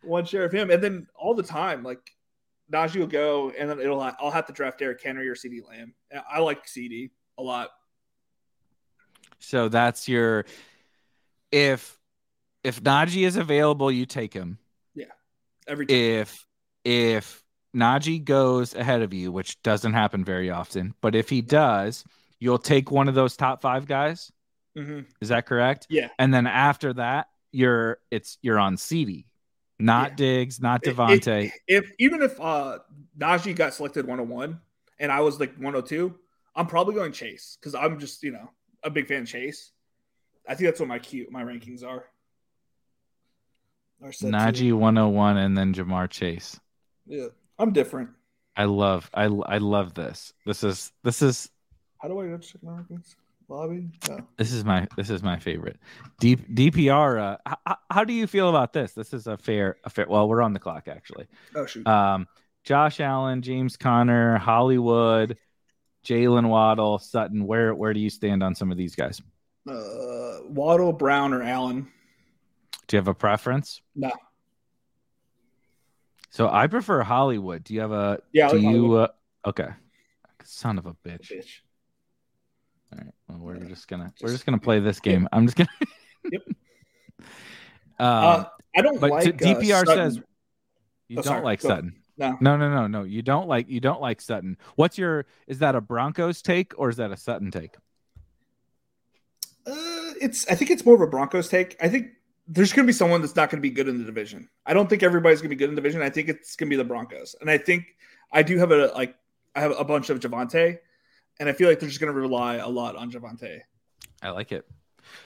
[0.03, 1.99] one share of him, and then all the time, like
[2.71, 5.93] Najee will go, and then it'll I'll have to draft Derrick Henry or CeeDee Lamb.
[6.29, 7.69] I like CeeDee a lot.
[9.39, 10.45] So that's your
[11.51, 11.96] if
[12.63, 14.57] if Najee is available, you take him.
[14.95, 15.05] Yeah.
[15.67, 15.95] Every time.
[15.97, 16.45] If
[16.83, 17.43] if
[17.75, 22.03] Najee goes ahead of you, which doesn't happen very often, but if he does,
[22.39, 24.31] you'll take one of those top five guys.
[24.77, 25.05] Mhm.
[25.21, 25.87] Is that correct?
[25.89, 26.09] Yeah.
[26.19, 29.25] And then after that, you're it's you're on CeeDee,
[29.79, 30.15] not Yeah.
[30.15, 31.45] Diggs, not Devontae.
[31.47, 32.79] it- if even if uh
[33.17, 34.59] Najee got selected 101
[34.99, 36.13] and I was like 102,
[36.55, 38.49] I'm probably going Chase because I'm just you know
[38.83, 39.71] a big fan of Chase.
[40.47, 42.05] I think that's what my cute my rankings are.
[44.01, 44.25] To.
[44.25, 46.59] Najee 101 and then Ja'Marr Chase.
[47.07, 48.09] Yeah, I'm different.
[48.55, 50.33] I love I I love this.
[50.45, 51.49] This is this is
[51.99, 53.15] How do I check my rankings?
[53.49, 53.89] Lobby?
[54.09, 54.19] No.
[54.37, 55.77] this is my this is my favorite.
[56.19, 58.91] D, DPR uh, how, how do you feel about this?
[58.93, 61.27] This is a fair a fair well, we're on the clock actually.
[61.55, 61.87] Oh shoot.
[61.87, 62.27] Um
[62.63, 65.37] Josh Allen, James Conner, Hollywood,
[66.05, 67.45] Jaylen Waddle, Sutton.
[67.45, 69.21] Where where do you stand on some of these guys?
[69.69, 71.87] Uh, Waddle, Brown, or Allen?
[72.87, 73.81] Do you have a preference?
[73.95, 74.11] No.
[76.29, 77.63] So I prefer Hollywood.
[77.63, 78.19] Do you have a?
[78.31, 78.93] Yeah, Do like you?
[78.95, 79.07] Uh,
[79.45, 79.69] okay.
[80.43, 81.31] Son of a bitch.
[81.31, 81.59] Bitch.
[82.93, 83.13] All right.
[83.27, 83.65] Well, we're Yeah.
[83.69, 85.27] just gonna we're Just- just gonna play this game.
[85.31, 85.69] I'm just gonna.
[86.31, 86.41] Yep.
[87.99, 88.43] Um, Uh,
[88.75, 90.17] I don't but like to- uh, DPR says
[91.07, 91.43] you Oh, don't sorry.
[91.43, 91.69] like Go.
[91.69, 91.95] Sutton.
[92.17, 92.37] no.
[92.41, 93.03] No, no, no, no.
[93.03, 94.57] You don't like you don't like Sutton.
[94.75, 95.25] What's your?
[95.47, 97.75] Is that a Broncos take or is that a Sutton take?
[99.65, 100.47] Uh, it's.
[100.49, 101.75] I think it's more of a Broncos take.
[101.81, 102.07] I think
[102.47, 104.49] there's going to be someone that's not going to be good in the division.
[104.65, 106.01] I don't think everybody's going to be good in the division.
[106.01, 107.95] I think it's going to be the Broncos, and I think
[108.31, 109.15] I do have a like.
[109.55, 110.77] I have a bunch of Javonte,
[111.39, 113.61] and I feel like they're just going to rely a lot on Javonte.
[114.21, 114.67] I like it.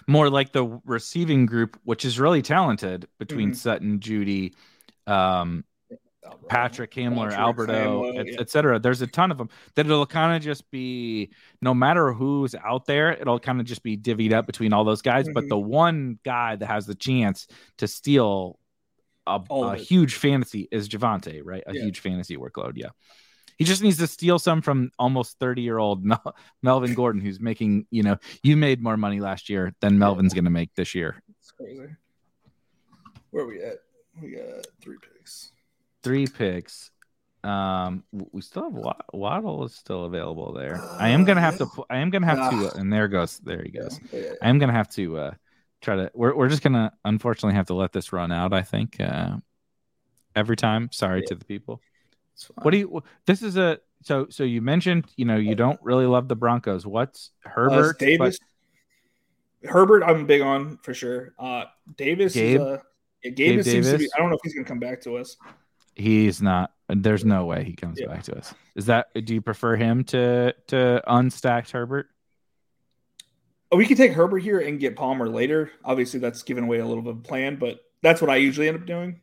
[0.07, 3.55] More like the receiving group, which is really talented between Mhm.
[3.55, 4.53] Sutton, Jeudy,
[5.07, 5.65] um,
[6.47, 8.35] Patrick Hamler, Patrick Alberto, Hamler, et, yeah.
[8.39, 8.79] et cetera.
[8.79, 11.31] There's a ton of them that it'll kind of just be
[11.61, 15.01] no matter who's out there, it'll kind of just be divvied up between all those
[15.01, 15.27] guys.
[15.33, 15.49] But Mhm.
[15.49, 18.59] the one guy that has the chance to steal
[19.27, 21.63] a, a huge fantasy is Javonte, right?
[21.67, 21.83] A Yeah.
[21.83, 22.73] huge fantasy workload.
[22.75, 22.89] Yeah.
[23.57, 27.39] He just needs to steal some from almost 30 year old Mel- Melvin Gordon, who's
[27.39, 30.95] making, you know, you made more money last year than Melvin's going to make this
[30.95, 31.21] year.
[31.39, 31.95] It's crazy.
[33.29, 33.77] Where are we at?
[34.21, 35.51] We got three picks.
[36.03, 36.91] Three picks.
[37.43, 40.79] Um, we still have Wa- Waddle is still available there.
[40.99, 41.67] I am gonna have to.
[41.89, 42.71] I am gonna have to.
[42.75, 42.77] Ah.
[42.79, 43.39] and there goes.
[43.39, 43.99] There he goes.
[44.41, 45.31] I am gonna have to uh
[45.81, 46.11] try to.
[46.13, 48.53] We're we're just gonna unfortunately have to let this run out.
[48.53, 49.37] I think uh
[50.35, 50.89] every time.
[50.91, 51.27] Sorry Yeah.
[51.29, 51.81] to the people.
[52.61, 53.03] What do you?
[53.25, 53.79] This is a.
[54.03, 56.85] So so you mentioned you know you don't really love the Broncos.
[56.85, 57.97] What's Uh, Herbert?
[57.99, 58.37] Davis.
[59.63, 61.33] Herbert, I'm big on for sure.
[61.37, 61.65] Uh,
[61.97, 62.55] Davis Gabe?
[62.59, 62.77] is uh,
[63.23, 64.09] yeah, Gabe, seems to be.
[64.15, 65.37] I don't know if he's going to come back to us.
[65.95, 66.71] He's not.
[66.89, 68.07] There's no way he comes Yeah.
[68.07, 68.53] back to us.
[68.75, 69.07] Is that?
[69.25, 72.07] Do you prefer him to to unstacked Herbert?
[73.71, 75.71] Oh, we could take Herbert here and get Palmer later.
[75.85, 78.77] Obviously, that's giving away a little bit of plan, but that's what I usually end
[78.77, 79.21] up doing.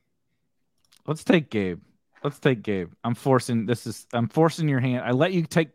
[1.07, 1.81] Let's take Gabe.
[2.25, 2.91] Let's take Gabe.
[3.05, 5.05] I'm forcing this is I'm forcing your hand.
[5.05, 5.69] I let you take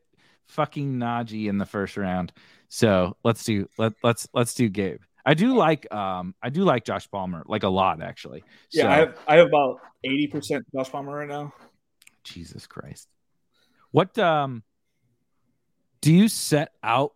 [0.48, 2.34] fucking Najee in the first round.
[2.70, 5.02] So let's do let let's let's do Gabe.
[5.26, 8.44] I do like um I do like Josh Palmer like a lot actually.
[8.72, 11.54] Yeah, So- I have I have about eighty percent Josh Palmer right now.
[12.24, 13.08] Jesus Christ.
[13.92, 14.64] What um
[16.02, 17.14] do you set out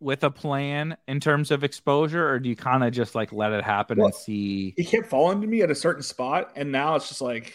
[0.00, 3.52] with a plan in terms of exposure or do you kind of just like let
[3.52, 6.70] it happen Well, and see He kept falling to me at a certain spot, and
[6.70, 7.52] now it's just like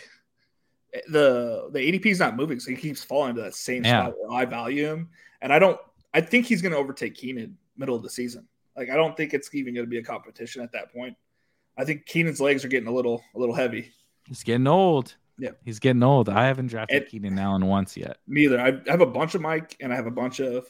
[1.07, 4.03] the the ADP is not moving, so he keeps falling to that same Yeah.
[4.07, 5.09] spot where I value him,
[5.41, 5.79] and I don't.
[6.13, 8.47] I think he's going to overtake Keenan middle of the season.
[8.75, 11.15] Like I don't think it's even going to be a competition at that point.
[11.77, 13.91] I think Keenan's legs are getting a little a little heavy.
[14.27, 15.15] he's getting old.
[15.39, 15.49] Yeah.
[15.65, 16.29] He's getting old.
[16.29, 18.17] I haven't drafted And- Keenan Allen once yet.
[18.27, 18.59] Neither.
[18.59, 20.65] I have a bunch of Mike and I have a bunch of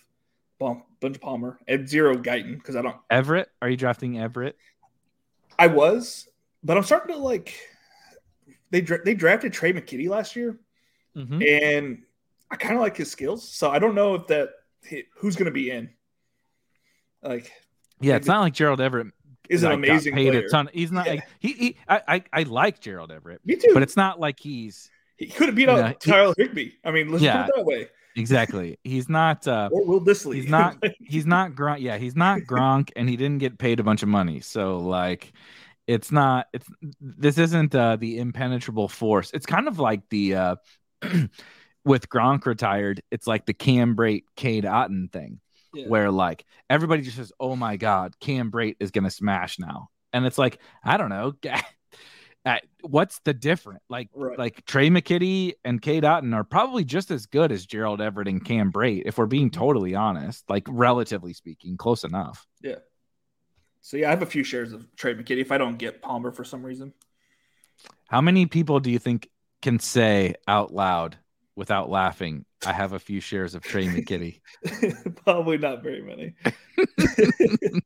[0.60, 2.96] bump, bunch of Palmer and zero Guyton because I don't.
[3.10, 4.56] Everett, are you drafting Everett?
[5.60, 6.28] I was,
[6.64, 7.54] but I'm starting to like.
[8.72, 10.58] They dra- they drafted Tre' McKitty last year,
[11.16, 11.42] Mm-hmm.
[11.44, 12.04] and
[12.50, 13.48] I kind of like his skills.
[13.48, 14.50] So I don't know if that
[15.18, 15.90] who's going to be in.
[17.22, 17.52] Like,
[18.04, 19.08] Yeah, it's not like Gerald Everett
[19.50, 20.46] is an like, got amazing paid player.
[20.46, 20.70] a ton.
[20.74, 21.12] He's not Yeah.
[21.14, 23.72] like he, he I, I I like Gerald Everett, Me too.
[23.74, 26.72] but it's not like he's he could have beat out Tyler Higbee.
[26.84, 27.44] I mean, let's Yeah.
[27.46, 27.88] put it that way.
[28.16, 28.78] exactly.
[28.84, 29.48] He's not.
[29.48, 30.36] uh Or Will Dissly.
[30.36, 30.78] He's not.
[31.00, 31.82] He's not Gronk.
[31.82, 34.40] Yeah, he's not Gronk, and he didn't get paid a bunch of money.
[34.40, 35.34] So like,
[35.88, 36.48] it's not.
[36.54, 36.68] It's
[37.02, 39.32] this isn't uh, the impenetrable force.
[39.34, 40.56] It's kind of like the uh
[41.86, 43.02] with Gronk retired.
[43.12, 45.40] It's like the Cam Brate, Cade Otton thing,
[45.74, 45.88] yeah.
[45.88, 50.26] where like everybody just says, "Oh my god, Cam Brate is to smash now," and
[50.26, 51.34] it's like I don't know.
[52.82, 53.82] what's the difference?
[53.90, 54.38] Like, right.
[54.38, 58.44] like Tre' McKitty and Cade Otton are probably just as good as Gerald Everett and
[58.44, 59.60] Cam Brate, if we're being mm-hmm.
[59.62, 60.44] totally honest.
[60.50, 62.46] Like, relatively speaking, close enough.
[62.62, 62.80] Yeah.
[63.82, 66.32] So yeah, I have a few shares of Tre' McKitty if I don't get Palmer
[66.32, 66.94] for some reason.
[68.08, 69.30] How many people do you think
[69.62, 71.18] can say out loud
[71.56, 74.42] without laughing, I have a few shares of Tre' McKitty?
[75.24, 76.34] Probably not very many.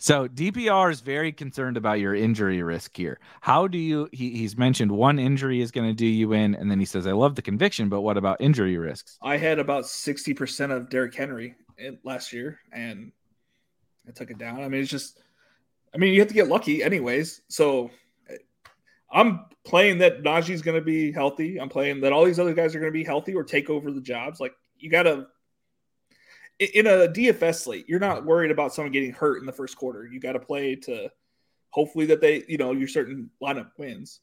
[0.00, 3.18] So DPR is very concerned about your injury risk here.
[3.40, 4.08] How do you?
[4.12, 7.06] He, he's mentioned one injury is going to do you in, and then he says,
[7.06, 10.88] "I love the conviction, but what about injury risks?" I had about sixty percent of
[10.88, 11.56] Derrick Henry
[12.04, 13.10] last year, and
[14.06, 14.62] I took it down.
[14.62, 15.18] I mean, it's just,
[15.92, 17.42] I mean, you have to get lucky, anyways.
[17.48, 17.90] So
[19.10, 21.60] I'm playing that Najee's going to be healthy.
[21.60, 23.90] I'm playing that all these other guys are going to be healthy or take over
[23.90, 24.40] the jobs.
[24.40, 25.26] Like you got to
[26.58, 30.06] in a DFS slate, you're not worried about someone getting hurt in the first quarter.
[30.06, 31.10] You got to play to
[31.70, 34.20] hopefully that they, you know, your certain lineup wins.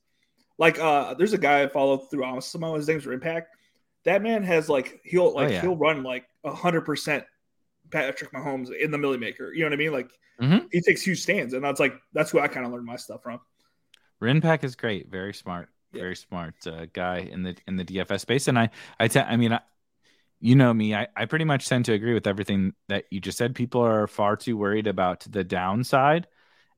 [0.57, 3.55] Like uh there's a guy I follow through Awesemo, his name's Impact.
[4.05, 5.61] That man has like he'll oh, like oh, yeah.
[5.61, 7.25] he'll run like a hundred percent
[7.91, 9.51] Patrick Mahomes in the Milly Maker.
[9.53, 9.91] You know what I mean?
[9.91, 10.67] Like mm-hmm.
[10.71, 13.23] he takes huge stands, and that's like that's who I kind of learned my stuff
[13.23, 13.39] from.
[14.21, 16.01] Rinpack is great, very smart, yeah.
[16.01, 19.35] very smart uh, guy in the in the DFS space, and I I, te- I
[19.37, 19.61] mean I,
[20.39, 23.37] you know me, I, I pretty much tend to agree with everything that you just
[23.37, 23.55] said.
[23.55, 26.27] People are far too worried about the downside.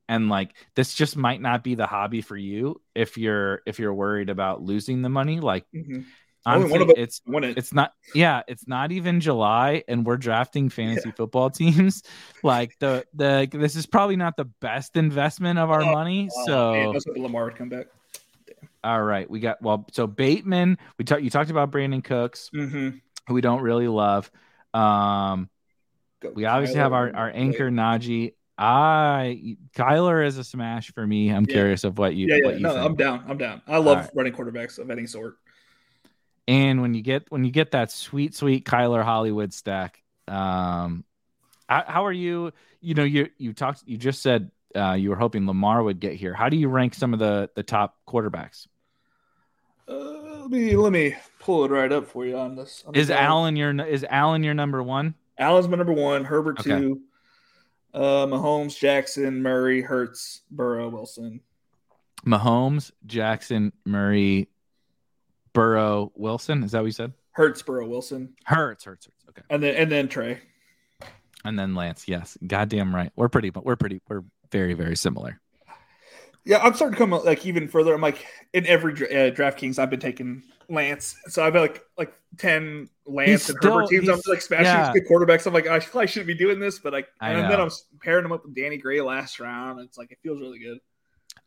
[0.09, 3.93] And like this just might not be the hobby for you if you're if you're
[3.93, 5.41] worried about losing the money.
[5.41, 6.01] Like mm-hmm.
[6.47, 7.57] Honestly, it's it.
[7.57, 11.15] it's not yeah, it's not even July and we're drafting fantasy yeah.
[11.15, 12.03] football teams.
[12.43, 16.29] like the the this is probably not the best investment of our oh, money.
[16.31, 17.87] Oh, so man, that's what Lamar would come back.
[18.83, 19.85] All right, we got well.
[19.91, 21.21] So Bateman, we talked.
[21.21, 22.49] You talked about Brandin Cooks.
[22.55, 24.31] Mm-hmm who we don't really love.
[24.73, 25.49] Um,
[26.33, 28.33] we obviously Kyler have our, our anchor Najee.
[28.57, 31.29] I Kyler is a smash for me.
[31.29, 31.53] I'm yeah.
[31.53, 32.27] curious of what you.
[32.27, 32.45] Yeah, yeah.
[32.45, 32.75] What you no.
[32.75, 33.23] I'm down.
[33.27, 33.61] I'm down.
[33.67, 34.09] I love right.
[34.15, 35.37] running quarterbacks of any sort.
[36.47, 41.03] And when you get when you get that sweet sweet Kyler Hollywood stack, um,
[41.67, 42.53] how, are you?
[42.79, 43.83] You know, you you talked.
[43.85, 46.33] You just said uh, you were hoping Lamar would get here.
[46.33, 48.67] How do you rank some of the the top quarterbacks?
[49.89, 52.83] Uh, let me let me pull it right up for you on this.
[52.93, 55.15] Is Allen your is Allen your number one?
[55.37, 56.23] Allen's my number one.
[56.23, 56.69] Herbert okay.
[56.79, 57.01] two.
[57.93, 61.41] Uh, Mahomes, Jackson, Murray, Hurts, Burrow, Wilson.
[62.25, 64.49] Mahomes, Jackson, Murray,
[65.57, 66.63] Burrow, Wilson.
[66.63, 67.13] Is that what you said?
[67.31, 68.35] Hurts, Burrow, Wilson.
[68.45, 69.25] Hurts, Hurts, Hurts.
[69.29, 69.41] Okay.
[69.49, 70.39] And then and then Trey.
[71.43, 72.07] And then Lance.
[72.07, 73.11] Yes, goddamn right.
[73.15, 75.39] We're pretty, but we're pretty, we're very, very similar.
[76.45, 77.91] Yeah, I'm starting to come like even further.
[77.93, 82.87] I'm like in every uh, DraftKings, I've been taking Lance, so I've like like ten
[83.07, 84.09] Lance he's and still, Herbert teams.
[84.09, 84.93] I'm like smashing yeah.
[84.93, 85.47] good quarterbacks.
[85.47, 87.71] I'm like, I probably shouldn't be doing this, but like, and then I'm
[88.03, 89.79] pairing them up with Danny Gray last round.
[89.79, 90.77] It's like it feels really good.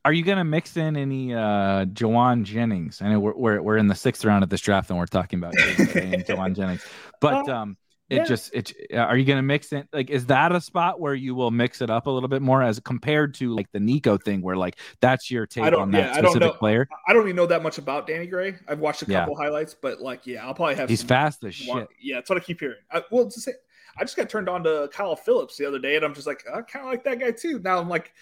[0.04, 3.02] Are you gonna mix in any uh Jauan Jennings?
[3.02, 5.38] I know we're, we're we're in the sixth round of this draft and we're talking
[5.38, 6.84] about Jauan Jennings,
[7.20, 7.76] but uh, um
[8.10, 8.24] it yeah.
[8.24, 11.34] just it are you going to mix it like is that a spot where you
[11.34, 14.42] will mix it up a little bit more as compared to like the Nico thing
[14.42, 16.88] where like that's your take on that yeah, specific player?
[17.06, 18.56] I don't even know that much about Danny Gray.
[18.66, 19.44] I've watched a couple yeah.
[19.44, 20.88] highlights, but like yeah, I'll probably have.
[20.88, 21.88] He's fast as shit.
[22.00, 22.78] Yeah, that's what I keep hearing.
[22.90, 23.52] I, well, to say,
[23.96, 26.44] I just got turned on to Kyle Phillips the other day, and I'm just like,
[26.52, 27.60] I kind of like that guy too.
[27.60, 28.12] Now I'm like.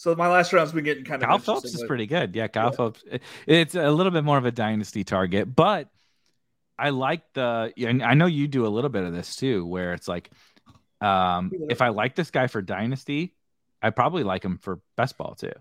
[0.00, 1.28] So my last round's been getting kind of.
[1.28, 2.34] Kyle Phillips is pretty good.
[2.34, 3.04] Yeah, Kyle Phillips.
[3.46, 5.90] It's a little bit more of a dynasty target, but
[6.78, 9.92] I like the, and I know you do a little bit of this too, where
[9.92, 10.30] it's like,
[11.02, 13.34] um, if I like this guy for Dynasty,
[13.82, 15.52] I probably like him for best ball too.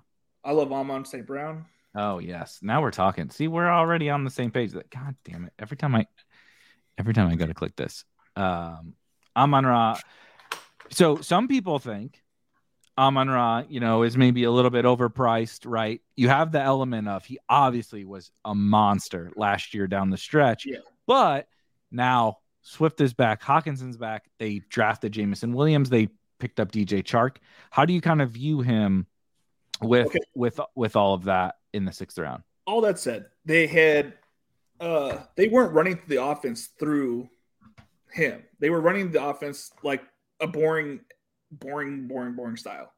[0.46, 1.28] I love Amon St.
[1.28, 1.66] Brown.
[1.94, 3.32] Oh yes, now we're talking.
[3.32, 4.74] See, we're already on the same page.
[4.74, 5.54] Like, God damn it!
[5.60, 6.08] Every time I,
[6.98, 8.06] every time I go to click this,
[8.38, 8.94] um,
[9.36, 10.00] Amon Ra.
[10.92, 12.24] So some people think
[13.00, 16.02] Amon Ra, you know, is maybe a little bit overpriced, right?
[16.18, 20.66] You have the element of he obviously was a monster last year down the stretch.
[20.66, 20.80] Yeah.
[21.08, 21.48] But
[21.92, 24.30] now Swift is back, Hockenson's back.
[24.38, 25.90] They drafted Jameson Williams.
[25.90, 26.10] They
[26.40, 27.38] picked up DJ Chark.
[27.72, 29.08] How do you kind of view him
[29.82, 30.20] with okay.
[30.36, 32.44] with with all of that in the sixth round?
[32.68, 34.14] All that said, they had
[34.82, 37.30] uh they weren't running the offense through
[38.12, 38.44] him.
[38.60, 40.04] They were running the offense like
[40.42, 41.00] a boring,
[41.52, 42.94] boring, boring, boring style.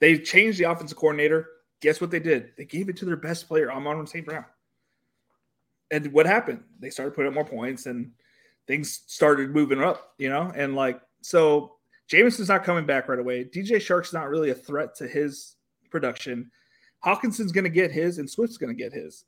[0.00, 1.48] They changed the offensive coordinator.
[1.80, 2.52] Guess what they did?
[2.56, 4.24] They gave it to their best player, Amon St.
[4.26, 4.44] Brown
[5.90, 6.62] and what happened?
[6.80, 8.10] They started putting up more points and
[8.66, 10.50] things started moving up, you know?
[10.56, 11.76] And like, so
[12.08, 13.44] Jameson's not coming back right away.
[13.44, 15.56] DJ Chark's not really a threat to his
[15.90, 16.50] production.
[17.04, 19.24] Hockenson's going to get his and Swift's going to get his.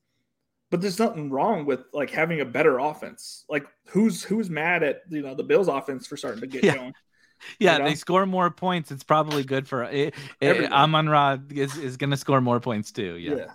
[0.71, 3.45] but there's nothing wrong with like having a better offense.
[3.51, 6.75] Like who's who's mad at you know the Bills offense for starting to get Yeah.
[6.77, 6.95] going?
[7.59, 7.85] Yeah, You know?
[7.89, 8.91] they score more points.
[8.91, 10.15] It's probably good for it.
[10.41, 13.17] it Amon Ra is, is going to score more points too.
[13.17, 13.47] Yeah.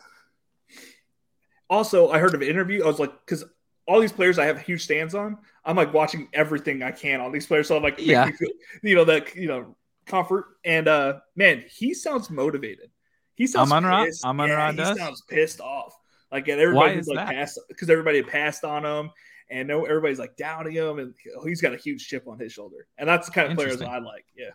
[1.70, 2.84] Also, I heard of an interview.
[2.84, 3.44] I was like, because
[3.88, 7.32] all these players I have huge stands on, I'm like watching everything I can on
[7.32, 7.68] these players.
[7.68, 8.30] So I'm like, Yeah.
[8.30, 8.50] feel,
[8.84, 9.76] you know, that you know,
[10.06, 10.46] comfort.
[10.66, 12.90] And uh man, he sounds motivated.
[13.36, 14.06] He sounds Amon-Ra?
[14.06, 14.26] pissed.
[14.26, 14.98] Amon-Ra he does?
[14.98, 15.96] sounds pissed off.
[16.32, 17.34] Like and everybody Why was is like that?
[17.36, 19.12] passed because everybody had passed on him.
[19.52, 22.88] And no, everybody's like doubting him, and he's got a huge chip on his shoulder,
[22.98, 23.82] and that's the kind of players.
[23.82, 24.26] I like.
[24.36, 24.52] Yeah,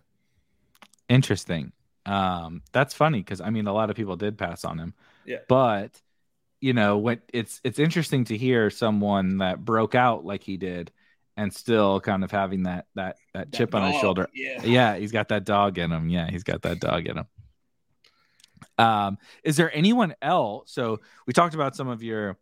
[1.09, 1.73] Interesting.
[2.05, 4.95] Um, that's funny because I mean a lot of people did pass on him.
[5.25, 5.39] Yeah.
[5.49, 6.01] But
[6.61, 10.93] you know, when it's it's interesting to hear someone that broke out like he did
[11.37, 14.29] and still kind of having that that that, chip on his shoulder.
[14.35, 16.09] Yeah, Yeah, he's got that dog in him.
[16.09, 17.27] Yeah, he's got that dog in him.
[18.79, 20.73] Um, is there anyone else?
[20.73, 22.37] So we talked about some of your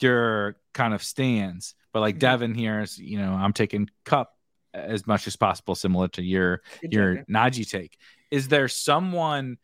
[0.00, 2.20] your kind of stands, but like Mhm.
[2.20, 4.36] Devin here is, you know, I'm taking Kupp
[4.74, 7.98] as much as possible, similar to your Good your job, Najee take.
[8.30, 9.58] Is there someone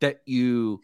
[0.00, 0.80] that you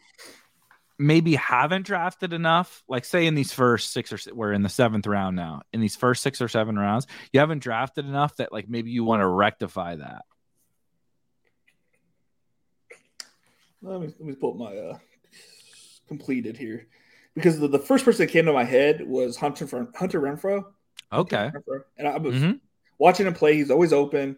[0.99, 2.83] maybe haven't drafted enough?
[2.87, 5.61] Like, say in these first six or we're in the seventh round now.
[5.71, 9.03] In these first six or seven rounds, you haven't drafted enough that like maybe you
[9.03, 10.25] want to rectify that.
[13.81, 14.97] Let me let me pull up my uh
[16.07, 16.87] completed here
[17.35, 20.65] because the, the first person that came to my head was Hunter Ren- Hunter Renfrow.
[21.13, 21.83] Okay, Renfrow.
[21.97, 22.59] and I was Mhm.
[22.97, 23.55] watching him play.
[23.55, 24.37] He's always open.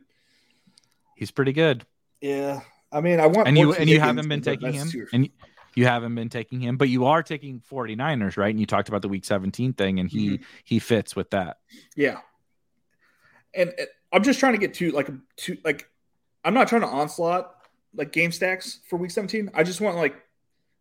[1.15, 1.85] he's pretty good.
[2.21, 5.29] Yeah, I mean, I want And you and you haven't been taking him, and
[5.75, 8.49] you haven't been taking him, but you are taking 49ers, right?
[8.49, 10.43] And you talked about the week 17 thing, and he Mm-hmm.
[10.63, 11.57] he fits with that.
[11.95, 12.19] yeah,
[13.53, 15.89] and uh, I'm just trying to get to like a two like
[16.43, 17.53] I'm not trying to onslaught
[17.95, 19.51] like game stacks for week 17.
[19.53, 20.15] I just want like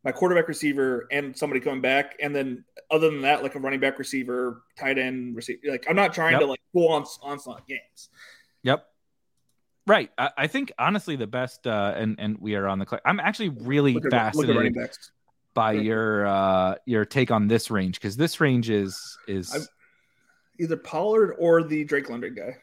[0.04, 3.80] my quarterback receiver and somebody coming back, and then other than that, like a running
[3.80, 5.60] back receiver, tight end receiver.
[5.68, 6.40] Like I'm not trying Yep.
[6.40, 8.08] to like go on onslaught games.
[8.64, 8.86] Yep.
[9.86, 10.10] Right.
[10.18, 13.00] I, I think honestly the best uh and and we are on the clock.
[13.04, 15.10] I'm actually really Look at, look at fascinated backs.
[15.54, 15.80] by Yeah.
[15.82, 19.64] your uh your take on this range because this range is is I've-
[20.60, 22.58] Either Pollard or the Drake London guy.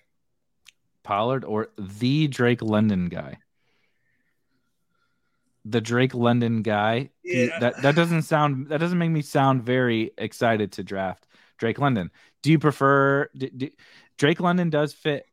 [1.03, 3.37] Pollard or the Drake London guy.
[5.65, 7.09] The Drake London guy.
[7.23, 7.59] Yeah.
[7.59, 12.11] that that doesn't sound that doesn't make me sound very excited to draft Drake London.
[12.43, 13.69] Do you prefer do, do-
[14.17, 15.25] Drake London does fit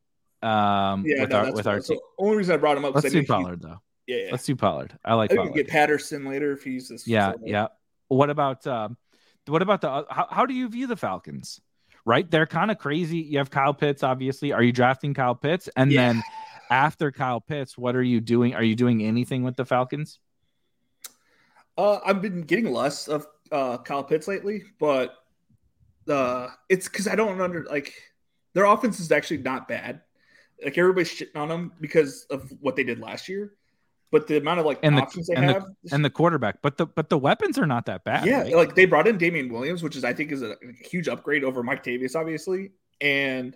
[0.42, 2.00] um Yeah, with no, our with our so team.
[2.18, 3.80] only reason I brought him up Let's do he- Pollard though.
[4.06, 4.28] Yeah, yeah.
[4.32, 4.96] Let's do Pollard.
[5.04, 5.54] I like I Pollard.
[5.54, 7.06] get Patterson later if he's this.
[7.08, 7.66] Yeah, so- yeah.
[8.08, 8.96] What about um,
[9.46, 11.60] what about the how, how do you view the Falcons?
[12.04, 13.18] Right, they're kind of crazy.
[13.18, 14.52] You have Kyle Pitts, obviously.
[14.52, 15.68] Are you drafting Kyle Pitts?
[15.76, 16.12] And Yeah.
[16.12, 16.22] then
[16.70, 18.54] after Kyle Pitts, what are you doing?
[18.54, 20.18] Are you doing anything with the Falcons?
[21.78, 25.14] Uh, I've been getting less of uh, Kyle Pitts lately, but
[26.08, 27.92] uh, it's because I don't under like
[28.54, 30.00] their offense is actually not bad.
[30.64, 33.52] Like everybody's shitting on them because of what they did last year,
[34.10, 36.62] but the amount of like And the- options they and the- have, And the quarterback,
[36.62, 38.24] but the but the weapons are not that bad.
[38.24, 38.56] yeah, right?
[38.56, 41.44] like they brought in Damien Williams, which is I think is a, a huge upgrade
[41.44, 43.54] over Mike Davis, obviously, and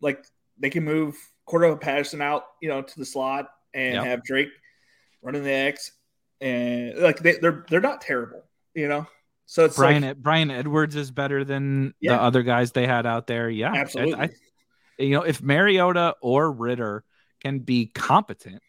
[0.00, 0.24] like
[0.58, 1.16] they can move
[1.48, 4.04] Cordarrelle Patterson out, you know, to the slot and Yep.
[4.04, 4.48] have Drake
[5.22, 5.92] running the X,
[6.40, 9.06] and like they, they're they're not terrible, you know.
[9.46, 12.16] So it's Brian like, Bryan Edwards is better than Yeah.
[12.16, 13.50] the other guys they had out there.
[13.50, 14.28] Yeah, absolutely, I,
[14.98, 17.04] you know, if Mariota or Ridder
[17.40, 18.62] can be competent.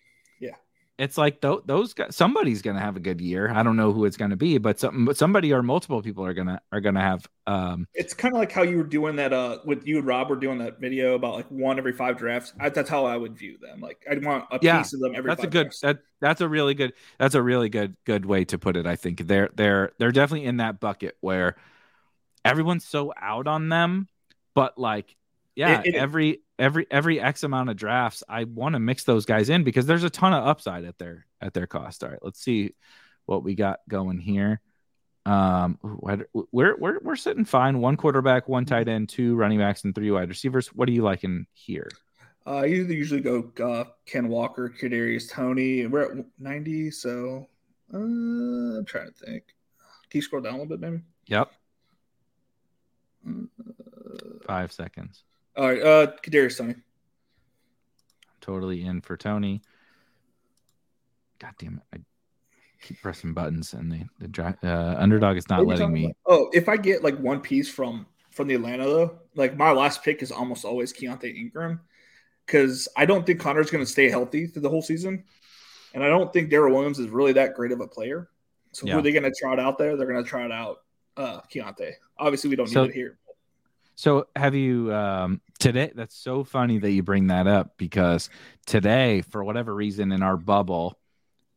[1.02, 2.16] It's like th- those guys.
[2.16, 3.50] Somebody's going to have a good year.
[3.52, 6.26] I don't know who it's going to be, but some, but somebody or multiple people
[6.26, 7.28] are gonna are gonna have.
[7.48, 10.30] Um, it's kind of like how you were doing that uh with you and Rob
[10.30, 12.54] were doing that video about like one every five drafts.
[12.60, 13.82] I, that's how I would view them.
[13.82, 15.30] Like I'd want a Yeah, piece of them every.
[15.30, 15.82] that's a good drafts.
[15.82, 18.86] that that's a really good that's a really good good way to put it.
[18.86, 21.56] I think they're they're they're definitely in that bucket where
[22.46, 24.08] everyone's so out on them,
[24.56, 25.16] but like
[25.56, 29.26] yeah, It- it- every every every X amount of drafts, I want to mix those
[29.26, 32.04] guys in because there's a ton of upside at their at their cost.
[32.04, 32.74] All right, let's see
[33.26, 34.62] what we got going here.
[35.26, 36.26] Um, we're
[36.78, 37.80] we're we're sitting fine.
[37.80, 40.68] One quarterback, one tight end, two running backs, and three wide receivers.
[40.70, 41.90] What are you liking here?
[42.48, 46.90] Uh, I usually usually go uh, Ken Walker, Kadarius Toney, we're at ninety.
[46.90, 47.48] So
[47.94, 49.44] uh, I'm trying to think.
[50.10, 51.04] Can you scroll down a little bit, maybe?
[51.28, 51.52] Yep,
[53.28, 53.32] Uh,
[54.46, 55.24] five seconds.
[55.62, 56.72] All right, uh, Kadarius Toney.
[56.74, 56.82] I'm
[58.42, 59.62] totally in for Toney.
[61.38, 62.00] God damn it!
[62.00, 62.02] I
[62.84, 66.06] keep pressing buttons, and the the uh, underdog is not What are you letting me.
[66.06, 66.16] about?
[66.26, 70.04] Oh, if I get like one piece from from the Atlanta though, like my last
[70.04, 71.80] pick is almost always Keaontay Ingram
[72.48, 75.26] because I don't think Conner's going to stay healthy through the whole season,
[75.94, 78.30] and I don't think Darrel Williams is really that great of a player.
[78.72, 79.96] So who are they going to trot out there?
[79.96, 80.78] They're going to trot out
[81.18, 81.92] uh Keaontay.
[82.18, 83.20] Obviously, we don't So- need it here.
[84.02, 88.32] So have you um today that's so funny that you bring that up because
[88.66, 90.98] today for whatever reason in our bubble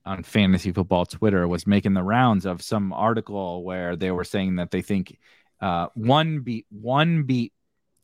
[0.05, 4.57] on fantasy football Twitter was making the rounds of some article where they were saying
[4.57, 5.19] that they think
[5.63, 7.55] uh one beat one beat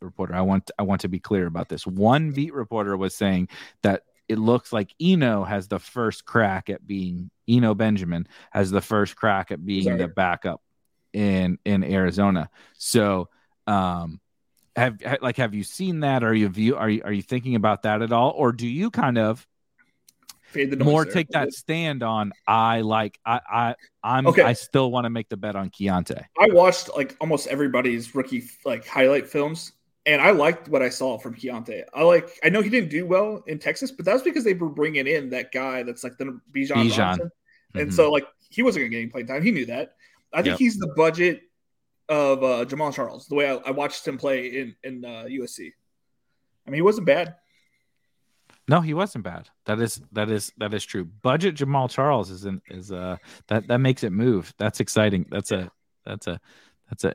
[0.01, 1.87] reporter I want I want to be clear about this.
[1.87, 3.51] One beat reporter was saying
[3.83, 8.81] that it looks like Eno has the first crack at being Eno Benjamin has the
[8.81, 9.99] first crack at being Sorry.
[9.99, 10.63] the backup
[11.13, 12.49] in in Arizona.
[12.79, 13.29] So
[13.67, 14.19] um
[14.77, 17.83] have like have you seen that are you view are you are you thinking about
[17.83, 19.47] that at all or do you kind of
[20.43, 21.13] Fade the noise more there.
[21.13, 24.43] take that stand on i like i i i'm Okay.
[24.43, 26.25] i still want to make the bet on Keaontay.
[26.41, 29.73] I watched like almost everybody's rookie like highlight films,
[30.07, 31.85] and I liked what I saw from Keaontay.
[31.95, 32.31] I like.
[32.43, 35.31] I know he didn't do well in Texas, but that's because they were bringing in
[35.31, 36.69] that guy that's like the Bijan.
[36.71, 36.99] Bijan.
[36.99, 37.31] Robinson.
[37.75, 37.91] and mm-hmm.
[37.91, 39.43] so like he wasn't going to get any playing time.
[39.43, 39.95] He knew that.
[40.33, 40.59] I think Yep.
[40.59, 41.43] he's the budget
[42.11, 43.27] of uh, Jamaal Charles.
[43.29, 45.73] The way I, I watched him play in in uh, USC.
[46.67, 47.37] I mean, he wasn't bad.
[48.69, 49.49] no he wasn't bad.
[49.67, 51.05] That is that is that is true.
[51.05, 54.53] Budget jamaal charles is in is uh that that makes it move.
[54.59, 55.27] That's exciting.
[55.31, 55.71] That's a
[56.05, 56.41] that's a
[56.89, 57.15] that's a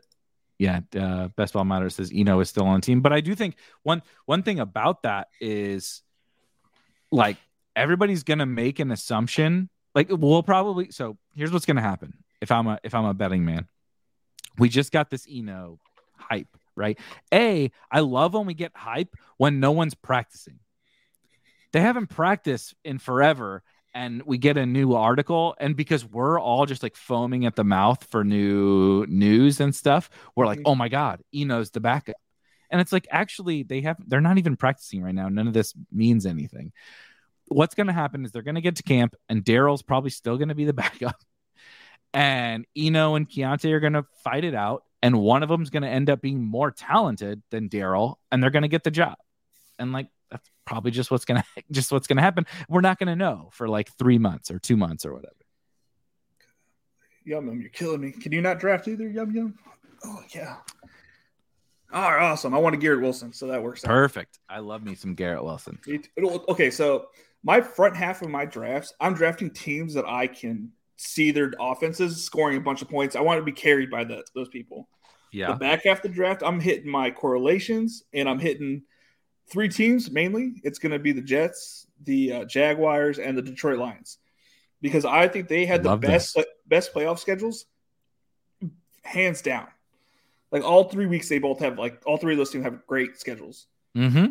[0.57, 3.01] yeah uh best ball matters says eno is still on the team.
[3.01, 6.01] But i do think one one thing about that is
[7.11, 7.37] like
[7.75, 9.69] everybody's gonna make an assumption.
[9.93, 12.13] Like we'll probably so here's what's gonna happen.
[12.41, 13.67] If i'm a if i'm a betting man
[14.57, 15.79] we just got this eno
[16.17, 16.47] hype
[16.77, 16.99] right?
[17.33, 20.59] A i love when we get hype when no one's practicing.
[21.71, 26.65] They haven't practiced in forever and we get a new article and because we're all
[26.65, 30.63] just like foaming at the mouth for new news and stuff we're like Mhm.
[30.65, 32.15] oh my god eno's the backup.
[32.71, 35.29] And it's like actually they have they're not even practicing right now.
[35.29, 36.73] None of this means anything.
[37.47, 40.35] What's going to happen is they're going to get to camp and darrel's probably still
[40.37, 41.15] going to be the backup
[42.15, 45.83] and eno and Keaontay are going to fight it out and one of them's going
[45.83, 49.15] to end up being more talented than darrel and they're going to get the job
[49.77, 53.49] and like that's probably just what's gonna just what's gonna happen we're not gonna know
[53.53, 55.35] for like three months or two months or whatever
[57.27, 58.11] Yum yum, you're killing me.
[58.11, 59.07] Can you not draft either?
[59.09, 59.55] Yum yum.
[60.03, 60.57] Oh yeah.
[61.91, 62.53] All right, awesome.
[62.53, 63.83] I want a Garrett Wilson, so that works.
[63.83, 63.87] out.
[63.89, 66.07] perfect i love me some garrett wilson It-
[66.49, 67.07] okay, so
[67.43, 72.23] my front half of my drafts, I'm drafting teams that I can see their offenses
[72.23, 73.15] scoring a bunch of points.
[73.15, 74.87] I want to be carried by the, those people.
[75.31, 78.83] yeah The back half of the draft, I'm hitting my correlations and I'm hitting
[79.49, 80.61] three teams mainly.
[80.63, 84.17] It's going to be the Jets, the uh, Jaguars, and the Detroit Lions
[84.81, 87.65] because I think they had the best best playoff schedules,
[89.03, 89.67] hands down.
[90.51, 93.19] Like all three weeks, they both have like all three of those teams have great
[93.19, 93.67] schedules.
[93.95, 94.27] mm-hmm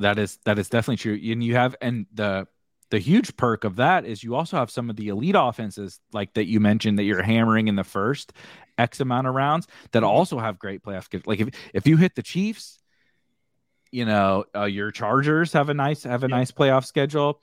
[0.00, 2.46] that is that is definitely true and you have and the
[2.94, 6.32] the huge perk of that is you also have some of the elite offenses like
[6.34, 8.32] that you mentioned that you're hammering in the first
[8.78, 10.06] x amount of rounds that Mhm.
[10.08, 11.26] also have great playoff schedules.
[11.26, 12.78] like if, if you hit the chiefs
[13.90, 16.36] you know uh, your chargers have a nice have a Yeah.
[16.36, 17.40] nice playoff schedule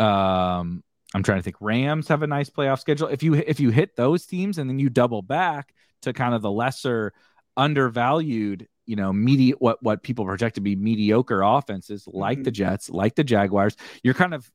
[0.00, 0.82] um
[1.14, 3.94] i'm trying to think rams have a nice playoff schedule if you if you hit
[3.94, 5.72] those teams and then you double back
[6.02, 7.12] to kind of the lesser
[7.56, 12.44] undervalued you know medi what what people project to be mediocre offenses like Mhm.
[12.44, 14.50] the jets like the jaguars you're kind of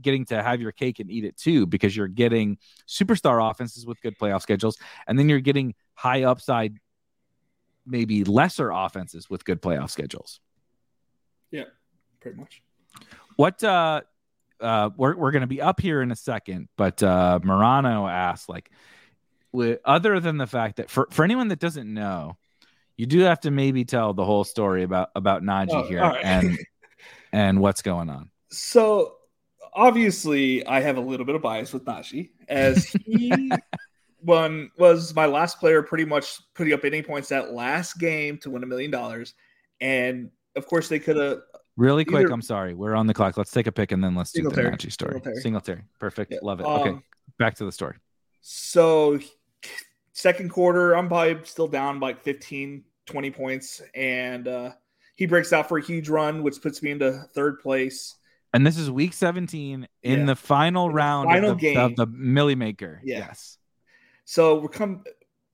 [0.00, 4.00] getting to have your cake and eat it too because you're getting superstar offenses with
[4.02, 4.76] good playoff schedules
[5.06, 6.76] and then you're getting high upside
[7.86, 10.40] maybe lesser offenses with good playoff schedules
[11.50, 11.64] Yeah,
[12.20, 12.62] Pretty much.
[13.36, 14.00] what uh
[14.60, 18.70] uh we're, we're gonna be up here in a second but uh Morano asked like
[19.84, 22.36] other than the fact that for for anyone that doesn't know
[22.96, 26.24] you do have to maybe tell the whole story about about Najee Oh, here right.
[26.24, 26.58] and
[27.32, 29.16] and what's going on So
[29.74, 33.50] obviously, I have a little bit of bias with Najee, as he
[34.20, 38.50] one was my last player, pretty much putting up any points that last game to
[38.50, 39.34] win a million dollars,
[39.80, 41.40] and of course they could have.
[41.76, 44.30] really quick i'm sorry we're on the clock let's take a pick and then let's
[44.30, 45.36] do the Najee story Singletary.
[45.40, 45.82] Singletary.
[45.98, 46.38] perfect Yeah.
[46.42, 47.02] love it okay Um,
[47.40, 47.96] back to the story
[48.40, 49.18] So
[50.12, 54.70] second quarter, I'm probably still down like 15, 20 points, and uh,
[55.16, 58.14] he breaks out for a huge run, which puts me into third place.
[58.54, 60.24] And this is week 17 in Yeah.
[60.26, 61.76] the final In the round final of, the, game.
[61.78, 63.18] of the Milly Maker Yeah.
[63.18, 63.58] yes
[64.24, 65.04] So we're come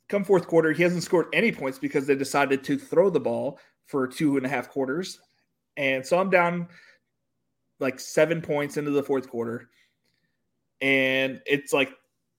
[0.09, 3.59] come fourth quarter, he hasn't scored any points because they decided to throw the ball
[3.87, 5.19] for two and a half quarters.
[5.77, 6.69] And so I'm down
[7.79, 9.71] like seven points into the fourth quarter.
[10.83, 11.91] And it's like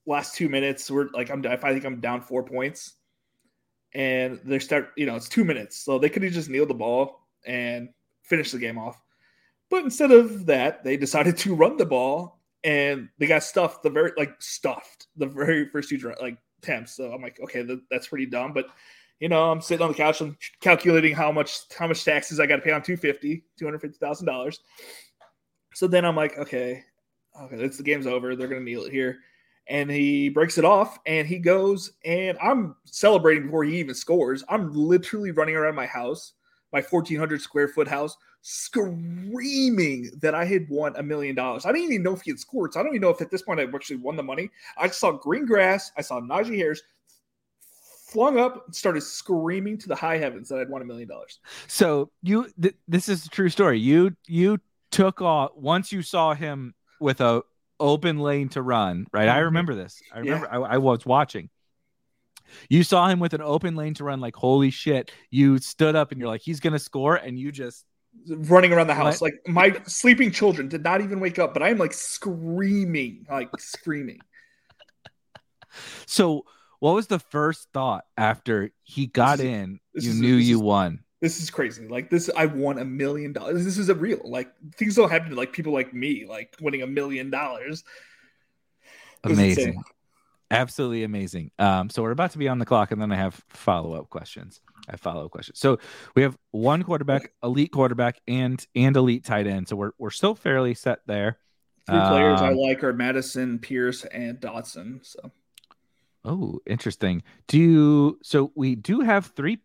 [0.05, 2.93] last two minutes, we're like I'm I think I'm down four points.
[3.93, 5.77] And they start, you know, it's two minutes.
[5.83, 7.89] So they could have just kneeled the ball and
[8.23, 9.01] finished the game off.
[9.71, 13.89] But instead of that, they decided to run the ball and they got stuffed the
[13.89, 16.95] very like stuffed the very first two like attempts.
[16.97, 18.51] So I'm like, okay, that, that's pretty dumb.
[18.53, 18.67] But
[19.21, 22.47] you know, I'm sitting on the couch and calculating how much how much taxes I
[22.47, 24.59] got to pay on 250, 250 thousand dollars.
[25.73, 26.83] So then I'm like, okay,
[27.41, 28.35] okay, it's the game's over.
[28.35, 29.19] They're gonna kneel it here.
[29.67, 34.43] And he breaks it off and he goes and I'm celebrating before he even scores.
[34.49, 36.33] I'm literally running around my house,
[36.71, 41.65] my 1400 square foot house, screaming that I had won a million dollars.
[41.65, 42.73] I didn't even know if he had scored.
[42.73, 44.49] So I don't even know if at this point I actually won the money.
[44.77, 45.91] I saw green grass.
[45.97, 46.81] I saw Najee Harris
[48.07, 51.39] flung up and started screaming to the high heavens that I'd won a million dollars.
[51.67, 53.79] So you, th- this is a true story.
[53.79, 54.59] You, you
[54.91, 57.41] took off once you saw him with a
[57.79, 59.29] open lane to run, right?
[59.29, 59.45] I Mhm.
[59.45, 60.01] remember this.
[60.13, 60.59] I remember Yeah.
[60.59, 61.49] I, I was watching.
[62.69, 65.11] You saw him with an open lane to run, like holy shit.
[65.29, 67.85] You stood up and you're like, he's gonna score, and you just
[68.27, 69.21] Running around the house.
[69.21, 69.31] What?
[69.31, 74.19] Like my sleeping children did not even wake up, but I'm like screaming, like screaming.
[76.05, 76.45] so.
[76.79, 79.79] What was the first thought after he got is- in?
[79.93, 81.03] this You knew this you won.
[81.21, 81.87] This is crazy.
[81.87, 83.63] Like this, I won a million dollars.
[83.63, 86.81] This is a real like things don't happen to like people like me, like winning
[86.81, 87.83] a million dollars.
[89.23, 89.67] Amazing.
[89.67, 89.83] insane.
[90.51, 91.49] Absolutely amazing.
[91.57, 94.09] Um, so we're about to be on the clock, and then I have follow up
[94.09, 94.59] questions.
[94.87, 95.57] I have follow up questions.
[95.59, 95.79] So
[96.15, 99.67] we have one quarterback, elite quarterback, and and elite tight end.
[99.69, 101.37] So we're we're still fairly set there.
[101.87, 105.03] Three players I Um, like are Madison, Pierce, and Dotson.
[105.05, 105.31] So
[106.23, 107.23] Oh, interesting.
[107.47, 108.19] Do you?
[108.21, 109.59] So we do have three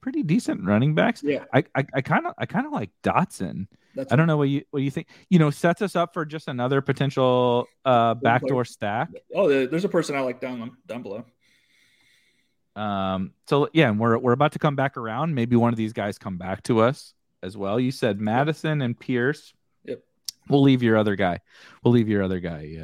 [0.00, 1.22] pretty decent running backs.
[1.22, 3.66] yeah, I I kind of I kind of like Dotson.
[3.94, 5.08] That's I don't know what you what you think.
[5.28, 9.08] You know, sets us up for just another potential uh backdoor stack.
[9.34, 11.24] Oh, there's a person I like down down below.
[12.76, 15.34] Um, so yeah, and we're we're about to come back around.
[15.34, 17.80] Maybe one of these guys come back to us as well.
[17.80, 19.52] You said Madison and Pierce.
[19.84, 20.02] Yep.
[20.48, 21.40] We'll leave your other guy.
[21.82, 22.78] We'll leave your other guy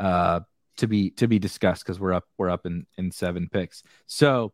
[0.00, 0.40] uh, uh
[0.78, 3.82] to be to be discussed because we're up we're up in in seven picks.
[4.06, 4.52] So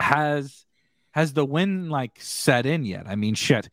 [0.00, 0.66] has
[1.12, 3.06] has the win like set in yet?
[3.06, 3.68] I mean, shit.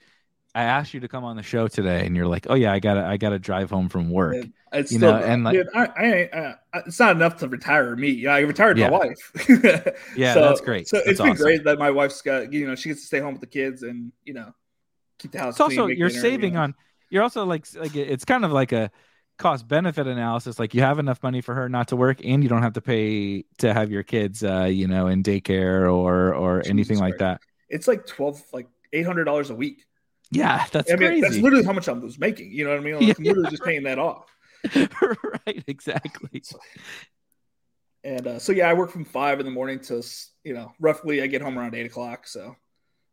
[0.56, 2.80] I asked you to come on the show today, and you're like, "Oh yeah, I
[2.80, 4.36] gotta I gotta drive home from work."
[4.72, 6.40] It's You still, know, and, like- dude, I, I,
[6.74, 8.10] I, it's not enough to retire me.
[8.10, 8.90] Yeah, I retired Yeah.
[8.90, 9.48] my wife.
[10.16, 10.88] Yeah, So- that's great.
[10.88, 13.20] So That's it's been great that my wife's got you know she gets to stay
[13.20, 14.54] home with the kids and you know
[15.20, 15.54] keep the house.
[15.56, 16.62] it's also clean, make you're dinner, you saving know.
[16.62, 16.76] on
[17.10, 18.90] you're also like like it's kind of like a
[19.38, 22.50] cost benefit analysis like you have enough money for her not to work and you
[22.50, 26.58] don't have to pay to have your kids uh you know in daycare or or
[26.60, 27.40] Jesus anything like that
[27.70, 29.86] It's like twelve, like eight hundred dollars a week.
[30.32, 32.52] Yeah that's I mean, crazy that's literally how much I was making.
[32.52, 32.96] You know what I mean?
[32.96, 34.26] Like, Yeah, I'm literally just paying that off.
[35.46, 36.42] right exactly
[38.04, 40.04] And uh, so yeah, I work from five in the morning to
[40.44, 42.28] you know roughly I get home around eight o'clock.
[42.28, 42.56] So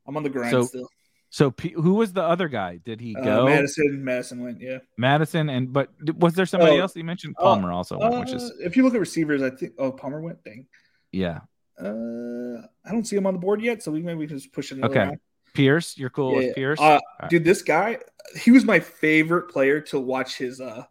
[0.06, 0.88] I'm on the grind So, still.
[1.30, 4.60] so P- who was the other guy did he Uh, go Madison, Madison went.
[4.60, 4.78] Yeah.
[4.98, 8.18] madison and but was there somebody Oh, else you mentioned uh, palmer also went, Uh,
[8.20, 10.42] which is if you look at receivers, I think oh Palmer went.
[10.44, 10.66] Dang.
[11.12, 11.40] yeah
[11.80, 14.52] Uh, I don't see him on the board yet, so we maybe we can just
[14.52, 14.82] push it.
[14.82, 15.00] Okay.
[15.00, 15.18] Around.
[15.56, 17.30] Pierce you're cool Yeah, with pierce Uh, right.
[17.30, 17.98] dude, this guy,
[18.40, 20.84] he was my favorite player to watch his uh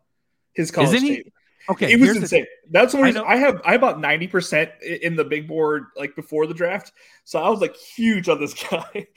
[0.54, 1.34] his college Isn't he- tape.
[1.70, 2.46] okay it was insane.
[2.70, 3.62] That's what I I, know- I have.
[3.66, 6.92] I about ninety percent in the big board like before the draft,
[7.24, 9.08] so I was like huge on this guy.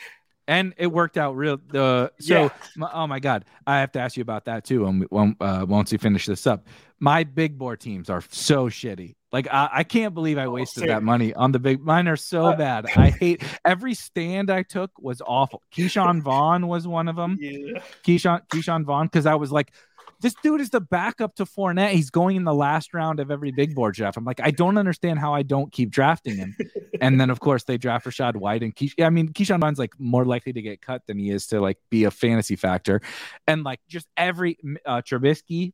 [0.46, 2.48] and it worked out real the so Yeah.
[2.76, 5.36] my, oh my god i have to ask you about that too when we, when,
[5.40, 6.66] uh, once we finish this up
[6.98, 10.82] my big board teams are so shitty like i, I can't believe i Oh, wasted
[10.82, 10.88] same.
[10.88, 14.62] that money on the big mine are so Uh, bad i hate every stand i
[14.62, 19.34] took was awful ke'shawn vaughn was one of them Yeah, ke'shawn ke'shawn vaughn because i
[19.34, 19.72] was like
[20.20, 21.90] this dude is the backup to Fournette.
[21.92, 24.16] He's going in the last round of every big board draft.
[24.16, 26.56] I'm like, I don't understand how I don't keep drafting him.
[27.00, 29.92] and then of course they draft Rachaad White and Keish- I mean Ke'Shawn Vaughn's like
[29.96, 33.00] more likely to get cut than he is to like be a fantasy factor,
[33.46, 35.72] and like just every uh, Trubisky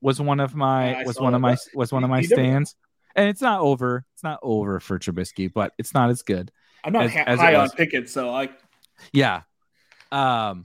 [0.00, 2.40] was one of my Yeah, was one of my was one of my he never-
[2.42, 2.76] stands,
[3.16, 4.04] and it's not over.
[4.14, 6.50] It's not over for Trubisky, but it's not as good.
[6.84, 7.70] I'm not As- ha- as high on.
[7.70, 8.50] Pickett, so I
[9.12, 9.42] Yeah.
[10.12, 10.64] Um,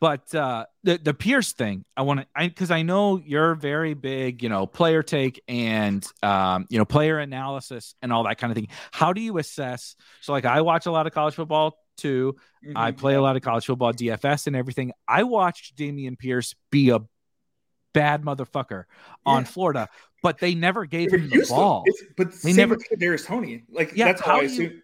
[0.00, 3.92] but uh, the the Pierce thing, I want to, I because I know you're very
[3.94, 8.50] big, you know, player take and um, you know, player analysis and all that kind
[8.50, 8.68] of thing.
[8.92, 9.96] How do you assess?
[10.22, 12.36] So, like, I watch a lot of college football too.
[12.74, 12.96] I Mhm.
[12.98, 14.92] play a lot of college football, DFS, and everything.
[15.06, 17.00] I watched Dameon Pierce be a
[17.92, 18.84] bad motherfucker
[19.26, 19.48] on Yeah.
[19.48, 19.88] Florida,
[20.22, 21.84] but they never gave him the ball.
[21.86, 23.64] It's- but They never- with Kadarius Toney.
[23.70, 24.82] Like Yeah, that's how, I do you-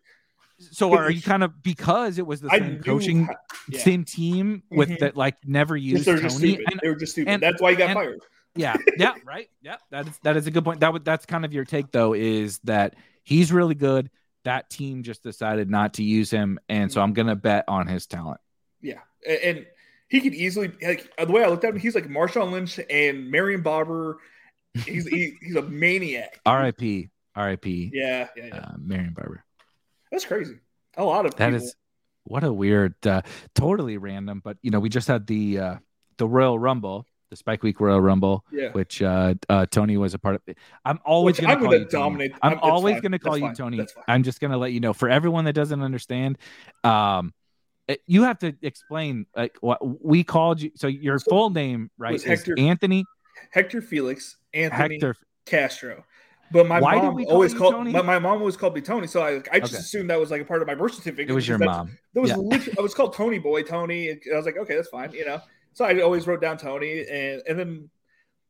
[0.59, 3.28] So, are you kind of because it was the same coaching?
[3.68, 3.80] yeah.
[3.80, 4.99] same team with Mhm.
[5.01, 6.28] that like never used Toney.
[6.30, 6.64] stupid.
[6.70, 7.30] And, they were just stupid.
[7.32, 8.20] and- that's why he got and- fired.
[8.55, 9.49] yeah, yeah, right.
[9.61, 10.80] Yeah, that is that is a good point.
[10.80, 14.11] That would that's kind of your take though, is that he's really good.
[14.45, 18.07] That team just decided not to use him, and so I'm gonna bet on his
[18.07, 18.41] talent.
[18.80, 19.66] Yeah, and
[20.09, 23.30] he could easily like the way I looked at him, he's like Marshawn Lynch and
[23.30, 24.18] Marion Barber.
[24.85, 26.41] He's he, he's a maniac.
[26.47, 27.11] R.I.P.
[27.35, 27.91] R.I.P.
[27.93, 28.57] Yeah, yeah, yeah.
[28.57, 29.45] Uh, Marion Barber.
[30.11, 30.59] That's crazy.
[30.97, 31.64] A lot of That people.
[31.66, 31.74] is
[32.24, 33.22] what a weird, uh,
[33.55, 34.41] totally random.
[34.43, 35.74] But you know, we just had the uh,
[36.16, 38.70] the Royal Rumble, the Spike Week Royal Rumble, yeah.
[38.72, 40.43] which uh, uh, Tony was a part of.
[40.85, 41.91] I'm always going to call you Tony.
[41.91, 43.55] dominate- I'm, I'm- always going to call That's you fine.
[43.55, 43.87] Tony.
[44.09, 46.39] I'm just going to let you know for everyone that doesn't understand.
[46.85, 47.35] Um,
[47.89, 50.70] it- you have to explain like what we called you.
[50.77, 53.05] So your So, full name, right, is Hector- Anthony
[53.51, 55.16] Hector Felix Anthony Hector.
[55.47, 56.05] Castro.
[56.53, 57.93] But my Why mom we call always called.
[57.93, 59.80] But my mom always called me Tony, so I, I just Okay.
[59.80, 61.30] assumed that was like a part of my birth certificate.
[61.30, 61.97] It was your mom.
[62.14, 62.70] That was Yeah.
[62.78, 64.11] I was called Tony Boy, Tony.
[64.11, 65.41] and I was like, okay, that's fine, you know.
[65.72, 67.91] So I always wrote down Tony, and and then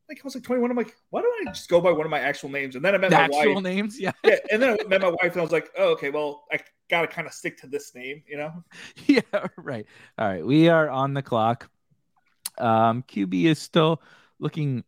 [0.09, 0.71] like I was like 21.
[0.71, 2.77] I'm like, why don't I just go by one of my actual names?
[2.77, 3.63] And then I met The my actual wife.
[3.63, 6.11] names, yeah, Yeah, and then I met my wife, and I was like, oh, okay,
[6.11, 6.61] well, I
[6.91, 8.53] gotta kind of stick to this name, you know.
[9.07, 9.21] yeah,
[9.57, 9.87] right.
[10.19, 11.71] All right, we are on the clock.
[12.59, 14.01] Um, QB is still
[14.39, 14.85] looking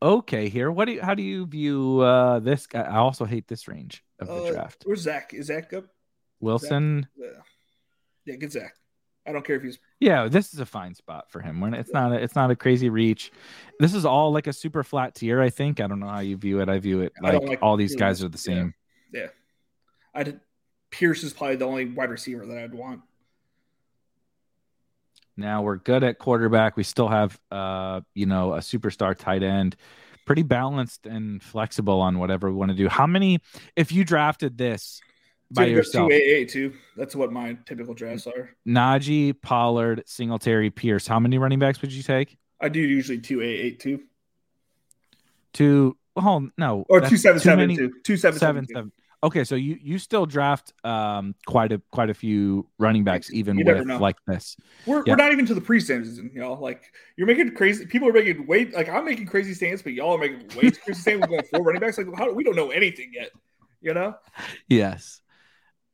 [0.00, 0.70] okay here.
[0.70, 2.82] What do you, how do you view uh this guy?
[2.82, 4.82] I also hate this range of the Uh, draft.
[4.84, 5.32] Where's Zach?
[5.34, 5.86] Is Zach up?
[6.40, 7.28] Wilson, Yeah,
[8.24, 8.74] yeah, get Zach.
[9.24, 11.60] I don't care if he's yeah, this is a fine spot for him.
[11.60, 13.30] When it's not a, it's not a crazy reach.
[13.78, 15.40] This is all like a super flat tier.
[15.40, 15.78] I think.
[15.78, 16.68] I don't know how you view it.
[16.68, 18.74] I view it like, like all these guys are the same.
[19.12, 19.28] Yeah.
[20.12, 20.40] I did.
[20.90, 23.02] Pierce is probably the only wide receiver that I'd want.
[25.36, 26.76] Now we're good at quarterback.
[26.76, 29.76] We still have, uh, you know, a superstar tight end,
[30.26, 32.88] pretty balanced and flexible on whatever we want to do.
[32.88, 33.40] How many?
[33.76, 35.00] If you drafted this
[35.50, 36.72] by Two, yourself, two too.
[36.96, 38.50] That's what my typical drafts are.
[38.66, 42.36] Najee, Pollard, Singletary, Pierce, how many running backs would you take?
[42.60, 44.00] I do usually two AA too,
[45.52, 45.96] Two.
[46.14, 48.74] Oh no, or two seven seven many- two, two seven seven, seven two.
[48.74, 48.92] seven.
[49.24, 53.56] Okay, so you you still draft um quite a quite a few running backs even
[53.56, 54.56] You with like this.
[54.84, 55.12] We're, Yeah.
[55.12, 56.54] we're not even to the pre-season, know.
[56.54, 57.86] Like you're making crazy.
[57.86, 60.80] People are making way like I'm making crazy stands, but y'all are making way too
[60.84, 61.20] crazy stands.
[61.20, 61.98] We're going four running backs.
[61.98, 63.30] Like how we don't know anything yet,
[63.80, 64.16] you know.
[64.68, 65.20] Yes.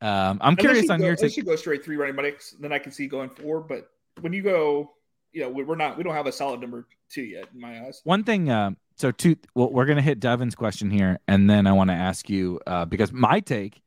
[0.01, 1.37] Um, I'm Unless curious on go, your unless take.
[1.37, 3.61] you go straight three running backs, then I can see going four.
[3.61, 4.93] But when you go,
[5.39, 5.97] you know, we- we're not.
[5.97, 8.01] We don't have a solid number two yet in my eyes.
[8.03, 11.73] One thing, um, so two, well, we're gonna hit Devin's question here, and then I
[11.73, 13.81] want to ask you uh, because my take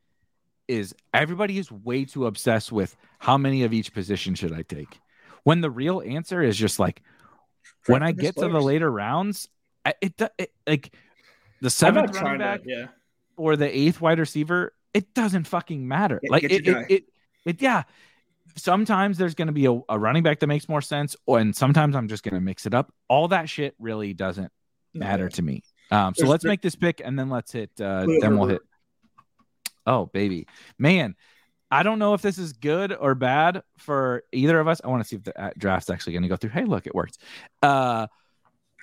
[0.69, 4.99] is everybody is way too obsessed with how many of each position should I take,
[5.43, 7.01] when the real answer is just like
[7.87, 9.49] when I get to the later rounds,
[9.85, 10.93] I, it, do- it like
[11.59, 12.69] the seventh running back to.
[12.69, 12.87] Yeah,
[13.35, 16.21] or the eighth wide receiver, it doesn't fucking matter.
[16.29, 17.03] Like get it, it, it,
[17.45, 17.83] it, yeah.
[18.55, 21.55] Sometimes there's going to be a, a running back that makes more sense, or and
[21.55, 22.93] sometimes I'm just going to mix it up.
[23.07, 24.51] All that shit really doesn't
[24.93, 25.63] matter to me.
[25.91, 27.71] Um, so There's- let's there- make this pick and then let's hit.
[27.79, 28.61] Uh, then we'll hit.
[29.85, 30.47] Oh baby,
[30.77, 31.15] man,
[31.71, 34.79] I don't know if this is good or bad for either of us.
[34.83, 36.51] I want to see if the uh, draft's actually going to go through.
[36.51, 37.17] Hey, look, it worked.
[37.63, 38.07] Uh,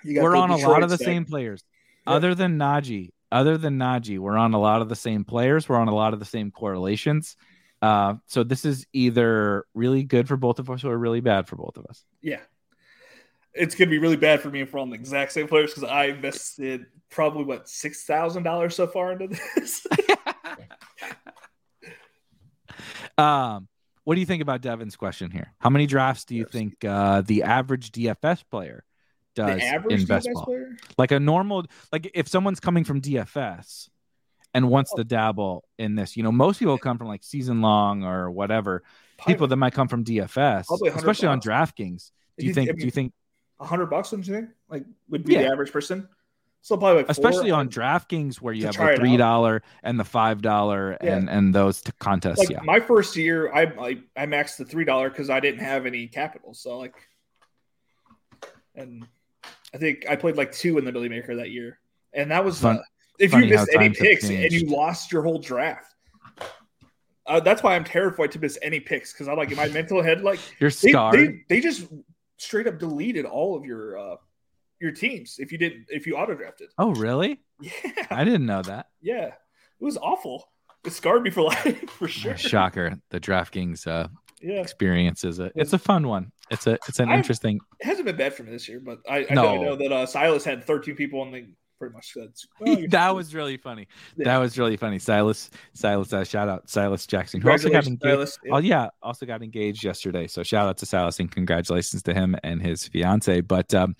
[0.04, 1.62] we're on a lot of the same players.
[2.06, 2.14] Yeah.
[2.14, 5.68] Other than Najee, other than Najee, we're on a lot of the same players.
[5.68, 7.36] We're on a lot of the same correlations.
[7.80, 11.56] Uh, so this is either really good for both of us or really bad for
[11.56, 12.04] both of us.
[12.20, 12.40] Yeah.
[13.54, 15.88] It's gonna be really bad for me if we're on the exact same players because
[15.88, 19.86] I invested probably what six thousand dollars so far into this.
[23.18, 23.68] um,
[24.04, 25.54] what do you think about Devin's question here?
[25.58, 28.84] How many drafts do you think uh, the average DFS player
[29.34, 30.44] does the average in best DFS ball?
[30.44, 30.76] player.
[30.96, 33.88] Like a normal, like if someone's coming from DFS
[34.54, 38.04] and wants to dabble in this, you know, most people come from like season long
[38.04, 38.82] or whatever.
[39.26, 41.40] People that might come from DFS, Probably 100 especially on.
[41.40, 42.10] DraftKings.
[42.38, 42.68] Do you I think?
[42.68, 43.12] mean, Do you think?
[43.60, 44.10] a hundred bucks?
[44.12, 44.50] Don't you think?
[44.68, 45.42] Like would be Yeah.
[45.42, 46.08] the average person.
[46.60, 47.10] So probably like.
[47.10, 51.16] Especially on DraftKings where you have the three dollar and the five dollar Yeah.
[51.16, 52.38] and and those t- contests.
[52.38, 52.60] Like yeah.
[52.62, 56.06] my first year, I I, I maxed the three dollar because I didn't have any
[56.06, 56.54] capital.
[56.54, 56.94] So like,
[58.74, 59.04] and
[59.74, 61.78] I think I played like two in the Billy Maker that year,
[62.12, 62.82] and that was Fun- uh,
[63.18, 65.94] if funny you missed any picks and you lost your whole draft.
[67.26, 70.02] Uh, that's why I'm terrified to miss any picks because I'm like in my mental
[70.02, 71.14] head, like You're they, scarred.
[71.14, 71.86] they they just
[72.38, 74.16] straight up deleted all of your uh
[74.80, 76.68] your teams if you did if you auto drafted.
[76.78, 77.40] oh, really?
[77.60, 77.72] Yeah,
[78.10, 78.86] I didn't know that.
[79.02, 79.34] yeah, it
[79.84, 80.48] was awful.
[80.86, 82.36] It scarred me for life for sure.
[82.36, 82.96] Shocker.
[83.10, 84.06] The DraftKings uh,
[84.40, 86.30] Yeah, experience is a it's a fun one.
[86.50, 87.60] It's a it's an I'm- interesting.
[87.80, 89.60] it hasn't been bad for me this year, but I, I, No.
[89.62, 91.46] know, that uh, Silas had 13 people on they
[91.78, 93.86] pretty much said "Oh, you're- that was really funny.
[94.16, 94.24] Yeah.
[94.24, 94.98] That was really funny.
[94.98, 98.02] Silas, Silas, uh, shout out Silas Jackson, who also got engaged.
[98.02, 98.38] Silas.
[98.44, 98.54] Yeah.
[98.54, 100.26] Oh yeah, also got engaged yesterday.
[100.26, 103.40] So shout out to Silas and congratulations to him and his fiance.
[103.42, 103.96] But um,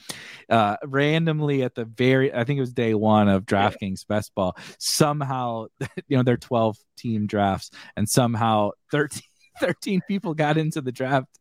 [0.49, 4.57] uh, randomly at the very, I think it was day one of DraftKings Best Ball.
[4.79, 5.67] Somehow,
[6.09, 9.23] you know, they're twelve team drafts, and somehow 13,
[9.61, 11.39] 13 people got into the draft.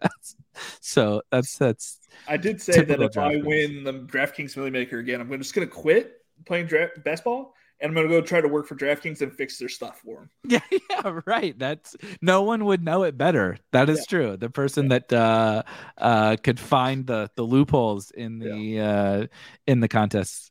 [0.00, 0.36] that's
[0.80, 1.98] so that's that's
[2.28, 5.66] I did say that if I win the DraftKings Millie Maker again, I'm just going
[5.66, 9.22] to quit playing draft best ball and I'm gonna go try to work for DraftKings
[9.22, 10.30] and fix their stuff for them.
[10.70, 11.58] Yeah, yeah, right.
[11.58, 13.58] That's no one would know it better.
[13.72, 14.04] That is Yeah.
[14.08, 14.36] true.
[14.36, 15.62] The person that uh,
[15.96, 19.26] uh, could find the the loopholes in the uh,
[19.66, 20.50] in the contests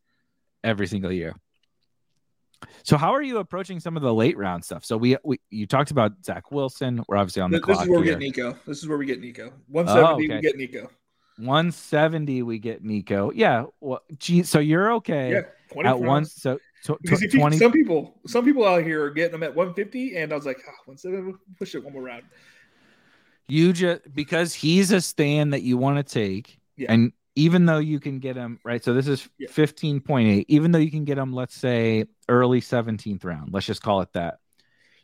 [0.64, 1.36] every single year.
[2.84, 4.84] So, how are you approaching some of the late round stuff?
[4.86, 7.04] So, we, we you talked about Zach Wilson.
[7.08, 8.58] We're obviously on the This, this is where we get Nico.
[8.66, 9.54] This is where we get Nico.
[9.68, 10.36] 170, okay.
[10.36, 10.90] we get Nico.
[11.38, 13.32] 170, we get Nico.
[13.32, 13.66] Yeah.
[13.80, 16.26] Well, gee, so you're okay Yeah, at one.
[16.26, 16.60] So,
[17.02, 17.58] Because tw- you, 20.
[17.58, 20.58] some people, some people out here are getting them at 150, and I was like,
[20.68, 22.24] ah, oh, 170, push it one more round.
[23.48, 26.92] You just because he's a stand that you want to take, Yeah.
[26.94, 29.48] and even though you can get him right, so this is Yeah.
[29.50, 30.46] fifteen point eight.
[30.50, 34.12] Even though you can get him, let's say early seventeenth round, let's just call it
[34.14, 34.40] that.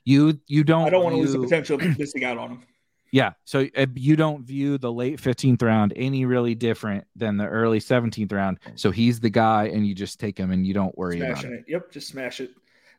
[0.03, 0.87] You you don't.
[0.87, 2.63] I don't want to lose the potential of missing out on him.
[3.11, 7.45] Yeah, so uh, you don't view the late fifteenth round any really different than the
[7.47, 8.59] early seventeenth round.
[8.75, 11.51] So he's the guy, and you just take him, and you don't worry about it.
[11.51, 11.65] it.
[11.67, 12.51] Yep, just smash it.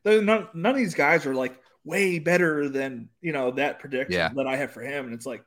[0.05, 4.31] None, none of these guys are like way better than you know that prediction Yeah.
[4.37, 5.45] that I have for him, and it's like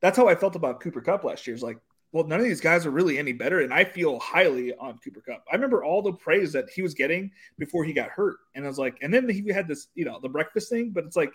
[0.00, 1.54] that's how I felt about Cooper Kupp last year.
[1.54, 1.78] It's like,
[2.14, 5.20] well, none of these guys are really any better, and I feel highly on Cooper
[5.20, 5.44] Kupp.
[5.50, 8.68] I remember all the praise that he was getting before he got hurt, and I
[8.68, 11.32] was like, and then he had this, you know, the breakfast thing, but it's like.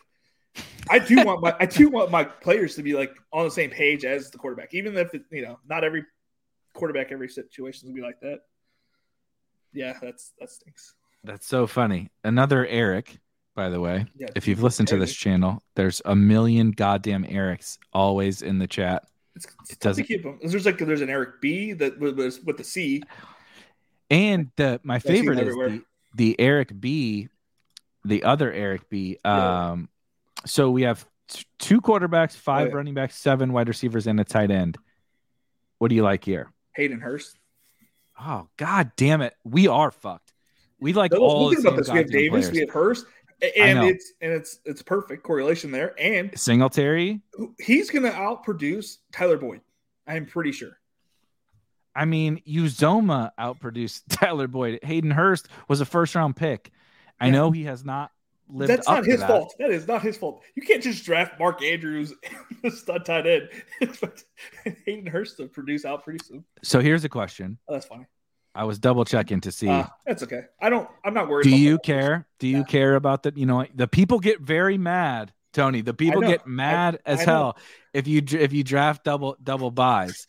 [0.89, 3.69] I do want my I do want my players to be like on the same
[3.69, 6.03] page as the quarterback, even if it, you know not every
[6.73, 8.39] quarterback every situation will be like that.
[9.71, 10.95] Yeah, that's that stinks.
[11.23, 12.09] That's so funny.
[12.23, 13.19] Another Eric,
[13.53, 14.07] by the way.
[14.17, 18.67] Yeah, If you've listened to this channel, there's a million goddamn Erics always in the
[18.67, 19.03] chat.
[19.35, 20.39] It's, it's it tough doesn't- to keep them.
[20.43, 23.03] There's like there's an Eric B that was- with the C.
[24.09, 25.83] And the my favorite is the,
[26.15, 27.29] the Eric B,
[28.05, 29.17] the other Eric B.
[29.23, 29.69] Yeah.
[29.71, 29.89] Um,
[30.45, 31.05] so we have
[31.59, 32.75] two quarterbacks, five Oh, yeah.
[32.75, 34.77] running backs, seven wide receivers, and a tight end.
[35.77, 36.51] What do you like here?
[36.75, 37.37] Hayden Hurst.
[38.19, 40.33] Oh god damn it, we are fucked.
[40.79, 41.89] We like No, all think about this.
[41.89, 42.59] We have Davis, we players.
[42.67, 43.05] have Hurst,
[43.41, 45.93] and it's and it's it's perfect correlation there.
[45.99, 47.21] And Singletary.
[47.59, 49.61] he's gonna outproduce Tyler Boyd.
[50.07, 50.77] I'm pretty sure.
[51.95, 54.79] I mean, Uzomah outproduced Tyler Boyd.
[54.83, 56.71] Hayden Hurst was a first round pick.
[57.19, 57.31] I Yeah.
[57.33, 58.11] know he has not
[58.51, 59.27] lived That's up not to his that.
[59.27, 59.55] fault.
[59.59, 60.41] That is not his fault.
[60.55, 62.13] You can't just draft Mark Andrews,
[62.63, 63.49] a stud tight end,
[64.85, 66.45] Hayden Hurst to produce out produce him.
[66.63, 67.57] So here's a question.
[67.67, 68.05] Oh, that's funny.
[68.55, 69.67] I was double checking to see.
[69.69, 70.41] Uh, that's okay.
[70.61, 70.89] I don't.
[71.05, 71.43] I'm not worried.
[71.43, 72.27] do you care?
[72.39, 72.63] Do you Yeah.
[72.63, 73.33] care about the?
[73.35, 75.81] You know, the people get very mad, Tony.
[75.81, 77.57] The people get mad as I hell
[77.93, 80.25] if you if you draft double double byes.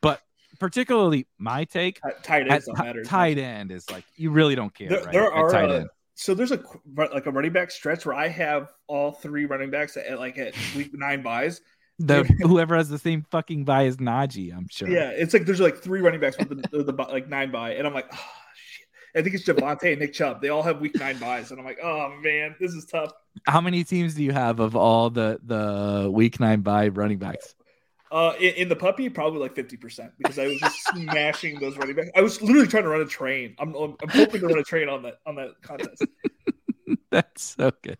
[0.00, 0.20] But
[0.60, 3.04] particularly my take Ti- Tight at ends don't ti- matter.
[3.04, 4.88] tight end is like you really don't care.
[4.88, 5.12] There, right?
[5.12, 6.62] there are tight uh, so there's a
[6.96, 10.54] like a running back stretch where I have all three running backs at like at
[10.76, 11.60] week nine byes.
[11.98, 14.88] The whoever has the same fucking bye as Najee, I'm sure.
[14.88, 17.86] Yeah, it's like there's like three running backs with the, the, like nine bye, and
[17.86, 18.86] I'm like, oh shit.
[19.14, 20.42] I think it's Javonte and Nick Chubb.
[20.42, 23.12] They all have week nine byes, and I'm like, oh man, this is tough.
[23.46, 27.54] How many teams do you have of all the the week nine bye running backs?
[28.10, 31.76] Uh, in, in the puppy, probably like fifty percent because I was just smashing those
[31.76, 32.10] running backs.
[32.16, 33.54] I was literally trying to run a train.
[33.58, 36.04] I'm, I'm I'm hoping to run a train on that on that contest.
[37.22, 37.98] That's so good.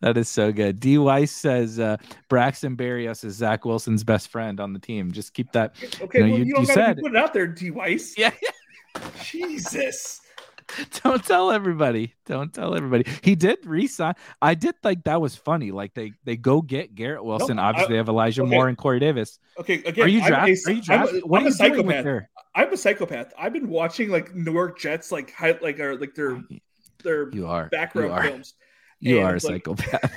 [0.00, 0.78] That is so good.
[0.78, 1.96] D Weiss says uh,
[2.28, 5.10] Braxton Berrios is Zach Wilson's best friend on the team.
[5.10, 5.74] Just keep that.
[6.00, 7.46] Okay, You know, well, you- you, don't you gotta said- be putting it out there,
[7.48, 8.14] D Weiss.
[8.18, 8.30] Yeah.
[9.22, 10.20] Jesus.
[11.02, 12.14] Don't tell everybody.
[12.24, 13.04] Don't tell everybody.
[13.22, 14.14] He did resign.
[14.40, 15.70] I did think that was funny.
[15.70, 17.58] Like they they go get Garrett Wilson.
[17.58, 18.50] I- Obviously, they have Elijah okay.
[18.50, 19.38] Moore and Corey Davis.
[19.58, 20.56] Okay, again, Are you drafting?
[20.66, 21.20] Are you I'm a- drafting?
[21.22, 22.04] What I'm are a you doing with psychopath.
[22.04, 22.30] their?
[22.54, 23.32] I'm a psychopath.
[23.38, 26.42] I've been watching like New York Jets, like high, like are like their
[27.02, 27.68] their You are.
[27.68, 28.22] back You row are.
[28.24, 28.54] films.
[29.00, 30.12] You and are a like- psychopath.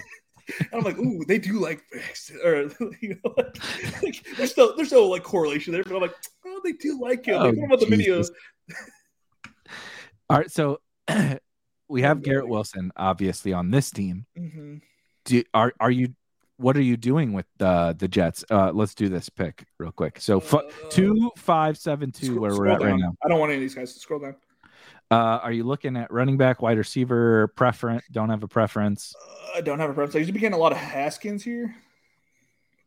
[0.59, 1.81] And I'm like, ooh, they do like
[2.43, 2.69] or
[3.01, 3.57] you know, like,
[4.03, 6.13] like, there's no there's no like correlation there, but I'm like,
[6.45, 7.35] oh, they do like him.
[7.35, 8.17] Oh, him on the video.
[8.17, 8.31] Jesus.
[10.29, 10.79] All right, so
[11.89, 12.21] we have.
[12.21, 14.25] Garrett Wilson obviously on this team.
[14.37, 14.81] Mhm.
[15.25, 16.13] Do are are you?
[16.57, 18.45] What are you doing with the the Jets?
[18.49, 20.19] Uh, let's do this pick real quick.
[20.21, 23.13] So fu- Uh, two five seven two scroll- where we're at right now.
[23.23, 24.35] I don't want any of these guys to scroll down.
[25.15, 28.03] Uh, are you looking at running back, wide receiver, preference?
[28.11, 29.13] Don't have a preference.
[29.15, 30.15] Uh, I don't have a preference.
[30.15, 31.73] I usually be getting a lot of Haskins here.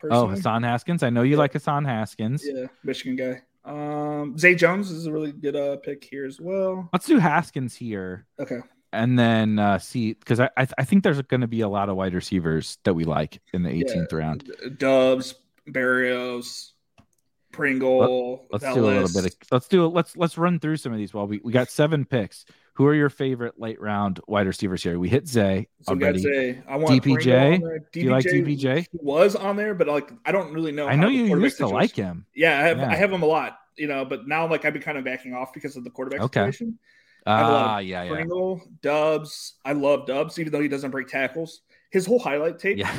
[0.05, 0.35] Oh, personally.
[0.37, 1.03] Hassan Haskins.
[1.03, 1.39] I know you Yeah.
[1.39, 2.45] like Hassan Haskins.
[2.47, 3.43] Yeah, Michigan guy.
[3.65, 6.89] Um, Zay Jones is a really good uh, pick here as well.
[6.93, 8.61] Let's do Haskins here, Okay.
[8.93, 11.89] and then uh, see because I I, I think there's going to be a lot
[11.89, 14.45] of wide receivers that we like in the 18th round.
[14.45, 15.35] D- Dubs,
[15.69, 16.73] Berrios,
[17.59, 18.47] Pringle.
[18.51, 21.13] Let's do a little bit of let's do let's let's run through some of these
[21.13, 22.45] while we we got seven picks.
[22.75, 24.99] Who are your favorite late round wide receivers here?
[25.01, 26.21] We hit Zay So already.
[26.21, 26.63] Zay.
[26.69, 27.61] I want DPJ?
[27.61, 27.81] There.
[27.93, 28.87] Do you like DPJ?
[28.93, 30.87] Was on there, but like I don't really know.
[30.87, 32.25] I know you used to situation- like him.
[32.37, 32.91] Yeah, I have Yeah.
[32.91, 35.35] I have him a lot, you know, but now like I've been kind of backing
[35.35, 36.41] off because of the quarterback Okay.
[36.41, 36.79] situation.
[37.27, 39.55] I have a lot of Ah, yeah, yeah, Pringle, Dubs.
[39.65, 41.63] I love Dubs, even though he doesn't break tackles.
[41.91, 42.95] His whole highlight tape, yeah.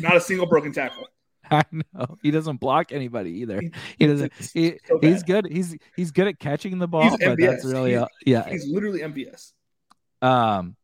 [0.00, 1.08] not a single broken tackle.
[1.60, 3.60] I know he doesn't block anybody either.
[3.98, 4.32] He- doesn't.
[4.54, 5.46] He, so he's good.
[5.50, 8.48] He's he's good at catching the ball, He's but that's really He's- uh, yeah.
[8.48, 9.52] He's literally MVS.
[10.20, 10.76] Um,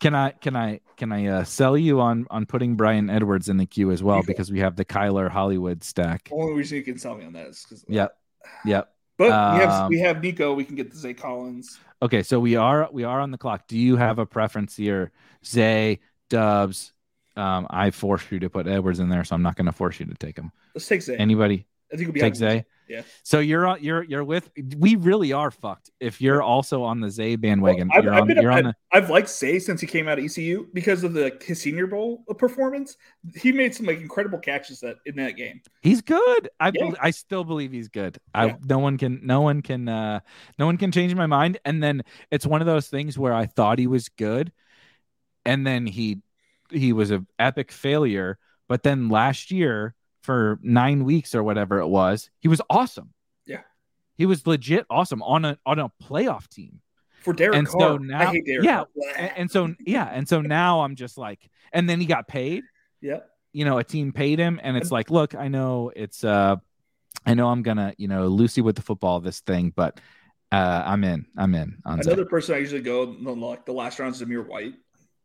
[0.00, 3.56] can I can I can I uh, sell you on on putting Bryan Edwards in
[3.56, 6.28] the queue as well because we have the Kyler Hollywood stack.
[6.32, 8.16] Only reason you can sell me on that is because Yep.
[8.64, 8.90] Yep.
[9.16, 10.54] But we have Um, we have Nico.
[10.54, 11.78] We can get the Zay Collins.
[12.02, 13.66] Okay, so we are we are on the clock.
[13.68, 15.12] Do you have a preference here,
[15.44, 16.92] Zay Dubs?
[17.36, 19.98] Um, I forced you to put Edwards in there, so I'm not going to force
[20.00, 20.52] you to take him.
[20.74, 21.16] Let's take Zay.
[21.16, 22.64] Anybody I think we'll be take Zay?
[22.88, 23.02] Yeah.
[23.22, 23.82] So you're on.
[23.82, 24.50] You're you're with.
[24.76, 25.90] We really are fucked.
[26.00, 28.28] If you're also on the Zay bandwagon, I've, you're I've on.
[28.28, 28.74] been- you're on the.
[28.92, 32.24] I've liked Zay since he came out of ECU because of the his Senior Bowl
[32.36, 32.98] performance.
[33.34, 35.62] He made some like incredible catches that in that game.
[35.80, 36.50] He's good.
[36.60, 36.90] I Yeah.
[37.00, 38.18] I still believe he's good.
[38.34, 38.42] Yeah.
[38.42, 40.20] I no one can no one can uh
[40.58, 41.58] no one can change my mind.
[41.64, 44.52] And then it's one of those things where I thought he was good,
[45.46, 46.20] and then he
[46.74, 48.38] he was an epic failure.
[48.68, 53.12] But then last year for nine weeks or whatever it was, he was awesome.
[53.46, 53.60] Yeah.
[54.16, 56.80] he was legit awesome on a on a playoff team.
[57.20, 58.84] For Derek And so Carr, I now- hate Derek yeah,
[59.16, 62.64] And, and so yeah, and so now I'm just like, and then he got paid
[63.00, 63.20] yeah.
[63.52, 66.56] you know a team paid him and it's like look i know it's uh
[67.26, 70.00] i know i'm gonna you know lucy with the football this thing but
[70.52, 71.76] uh i'm in i'm in.
[71.84, 74.74] Another person I usually go the, like the last round is Zamir White,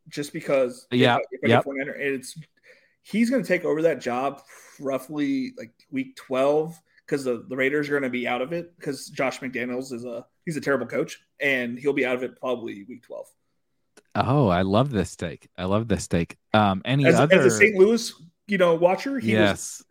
[0.09, 0.87] just because.
[0.91, 1.65] if Yeah, I- if yep.
[1.79, 2.37] enter- and it's
[3.03, 4.41] he's going to take over that job
[4.79, 8.75] roughly like week twelve because the, the Raiders are going to be out of it
[8.77, 12.39] because Josh McDaniels is a he's a terrible coach and he'll be out of it
[12.39, 13.25] probably week twelve.
[14.15, 17.57] oh i love this take i love this take um any As, other as a
[17.57, 17.75] St.
[17.75, 18.11] Louis,
[18.47, 19.83] you know, watcher, he was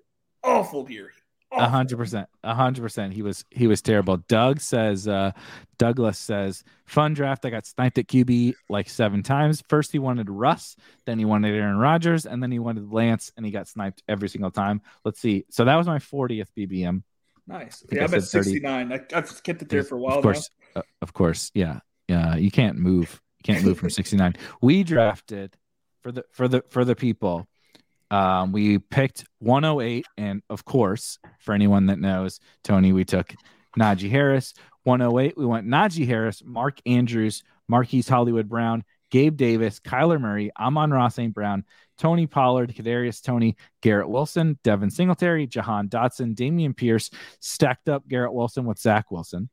[0.44, 1.12] awful here.
[1.52, 3.12] A hundred percent a hundred percent.
[3.12, 4.18] He was he was terrible.
[4.28, 5.32] Doug says uh
[5.78, 7.44] douglas says fun draft.
[7.44, 9.62] I got sniped at qb like seven times.
[9.68, 10.76] First he wanted russ
[11.06, 14.28] then he wanted aaron Rodgers, and then he wanted lance and he got sniped every
[14.28, 14.82] single time.
[15.04, 15.44] Let's see.
[15.50, 17.02] So that was my 40th bbm
[17.46, 17.82] Nice.
[17.90, 18.92] Yeah, I'm at 69.
[18.92, 21.50] I, I've kept it there for a while of course uh, of course.
[21.54, 22.36] Yeah yeah.
[22.36, 25.56] You can't move you can't move from 69 we drafted
[26.02, 27.48] for the for the for the people
[28.10, 33.34] um we picked 108 and of course for anyone that knows tony we took
[33.78, 34.54] najee harris
[34.84, 41.08] 108 we went najee harris mark andrews marquise hollywood brown gabe davis kyler murray amon-ra
[41.08, 41.64] st brown
[41.98, 48.32] tony pollard kadarius toney garrett wilson devin singletary jahan dotson dameon pierce stacked up garrett
[48.32, 49.48] wilson with zach wilson.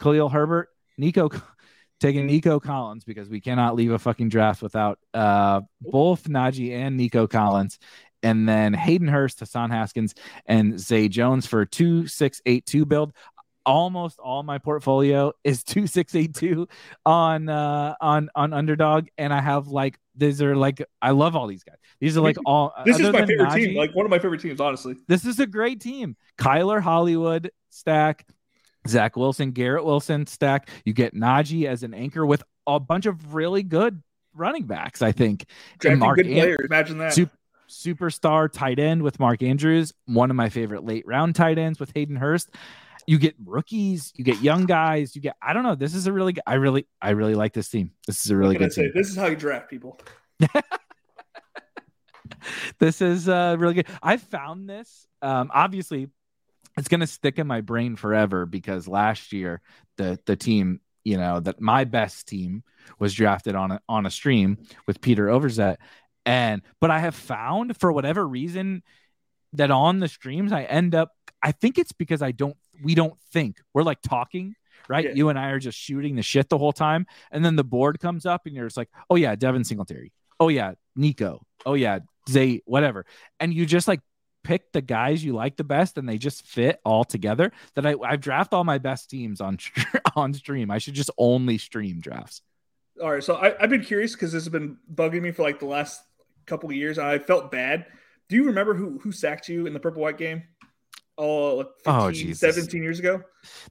[0.00, 0.68] Khalil Herbert,
[0.98, 1.28] Nico,
[2.00, 6.96] taking Nico Collins because we cannot leave a fucking draft without uh, both Najee and
[6.96, 7.78] Nico Collins.
[8.22, 10.14] And then Hayden Hurst, Hassan Haskins,
[10.46, 13.12] and Zay Jones for two six eight two build.
[13.64, 16.68] Almost all my portfolio is two six eight two
[17.06, 21.46] on uh, on on underdog, and I have like these are like I love all
[21.46, 21.76] these guys.
[22.00, 22.74] These are like all.
[22.84, 23.76] This is my favorite Najee- team.
[23.76, 24.96] Like one of my favorite teams, honestly.
[25.08, 26.16] this is a great team.
[26.38, 28.26] Kyler Hollywood stack,
[28.88, 30.68] Zach Wilson, Garrett Wilson stack.
[30.84, 34.02] You get Najee as an anchor with a bunch of really good
[34.34, 35.44] running backs, I think.
[35.78, 36.58] Drafting Mark good players.
[36.64, 37.12] Imagine that.
[37.14, 37.30] Sup-
[37.68, 41.92] superstar tight end with Mark Andrews, one of my favorite late round tight ends with
[41.94, 42.50] Hayden Hurst.
[43.06, 45.74] You get rookies, you get young guys, you get I don't know.
[45.76, 47.92] This is a really good I really I really like this team.
[48.08, 48.82] This is a really What can I good say?
[48.82, 48.92] team.
[48.94, 50.00] This is how you draft people.
[52.78, 53.86] this is uh really good.
[54.02, 55.06] I found this.
[55.22, 56.08] Um obviously
[56.76, 59.60] it's gonna stick in my brain forever because last year
[59.96, 62.62] the the team, you know, that my best team
[62.98, 65.76] was drafted on a on a stream with Peter Overzet.
[66.26, 68.82] And but I have found for whatever reason
[69.54, 71.12] that on the streams I end up
[71.42, 73.58] I think it's because I don't we don't think.
[73.74, 74.54] We're like talking,
[74.88, 75.04] right?
[75.04, 75.12] Yeah.
[75.14, 77.06] You and I are just shooting the shit the whole time.
[77.30, 80.12] And then the board comes up and you're just like, oh yeah, Devin Singletary.
[80.38, 81.42] Oh yeah, Nico.
[81.66, 83.04] Oh yeah, Zay, whatever.
[83.38, 84.00] And you just like
[84.42, 87.52] pick the guys you like the best and they just fit all together.
[87.74, 89.58] That I I draft all my best teams on
[90.16, 90.70] on stream.
[90.70, 92.42] I should just only stream drafts.
[93.02, 95.58] All right, so I, I've been curious because this has been bugging me for like
[95.58, 96.02] the last
[96.46, 96.98] couple of years.
[96.98, 97.86] I felt bad.
[98.28, 100.42] Do you remember who who sacked you in the purple white game?
[101.18, 102.40] Oh, like 15, Oh, Jesus.
[102.40, 103.22] 17 years ago.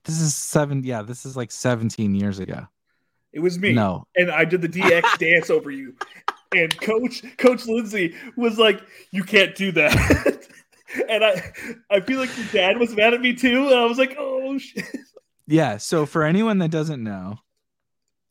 [0.04, 0.84] This is seven.
[0.84, 2.68] Yeah, this is like 17 years ago.
[3.34, 3.74] It was me.
[3.74, 5.96] No, and I did the DX dance over you.
[6.56, 10.39] And Coach Coach Lindsay was like, "You can't do that."
[11.10, 11.54] and I
[11.90, 13.68] I feel like your dad was mad at me too.
[13.68, 14.86] And I was like, "Oh shit!"
[15.48, 15.78] Yeah.
[15.78, 17.40] So for anyone that doesn't know,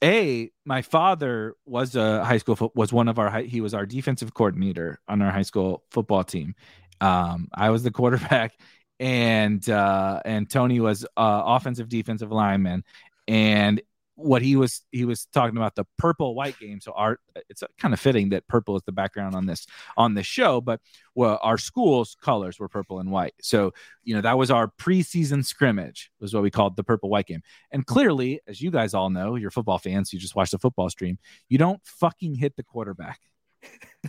[0.03, 3.87] a my father was a high school was one of our high, he was our
[3.87, 6.55] defensive coordinator on our high school football team.
[7.01, 8.59] Um, I was the quarterback,
[9.01, 12.85] and uh, and Tony was uh, offensive defensive lineman,
[13.27, 13.81] and
[14.19, 16.81] what he was he was talking about the purple white game.
[16.81, 19.67] So our it's kind of fitting that purple is the background on this
[19.97, 20.81] on this show, but
[21.15, 23.35] well, our school's colors were purple and white.
[23.41, 27.27] So you know that was our preseason scrimmage was what we called the purple white
[27.27, 27.43] game.
[27.71, 30.91] And clearly, as you guys all know, you're football fans, you just watched the football
[30.91, 31.19] stream.
[31.49, 33.21] You don't fucking hit the quarterback.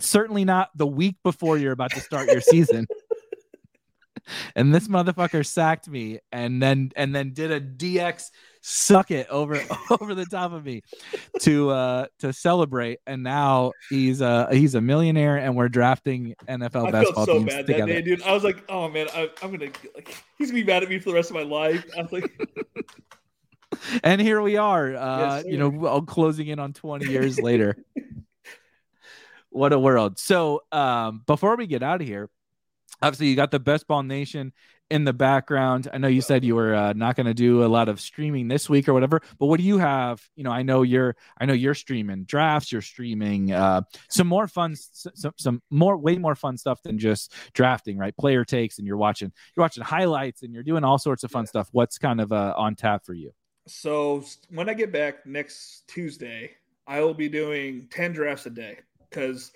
[0.00, 2.86] Certainly not the week before you're about to start your season.
[4.54, 8.30] and this motherfucker sacked me and then and then did a DX
[8.62, 9.62] suck it over
[10.00, 10.82] over the top of me
[11.40, 16.88] to uh to celebrate and now he's uh he's a millionaire and we're drafting NFL
[16.88, 17.92] I basketball so teams bad together.
[17.92, 18.22] That day, dude.
[18.22, 20.98] I was like, oh man, I, am gonna like he's gonna be mad at me
[20.98, 21.84] for the rest of my life.
[21.96, 22.30] I was like
[24.02, 27.76] and here we are uh yes, you know closing in on 20 years later
[29.50, 32.28] what a world so um before we get out of here
[33.02, 34.52] obviously you got the best ball nation
[34.90, 35.88] in the background.
[35.92, 38.48] I know you said you were uh, not going to do a lot of streaming
[38.48, 40.20] this week or whatever but what do you have?
[40.34, 44.48] You know i know you're i know you're streaming drafts you're streaming uh, some more
[44.48, 48.16] fun some, some more way more fun stuff than just drafting right?
[48.16, 51.46] Player takes and you're watching you're watching highlights and you're doing all sorts of fun
[51.46, 51.68] stuff.
[51.72, 53.32] What's kind of uh, on tap for you?
[53.66, 56.50] So when i get back next tuesday
[56.86, 58.78] i will be doing 10 drafts a day
[59.08, 59.52] because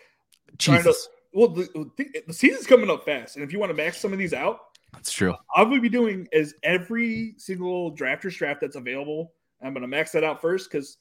[0.58, 0.94] trying to
[1.34, 4.18] well, the, the season's coming up fast, and if you want to max some of
[4.18, 4.60] these out,
[4.92, 5.34] that's true.
[5.54, 9.32] I'm going to be doing is every single drafters draft that's available.
[9.60, 10.96] I'm going to max that out first because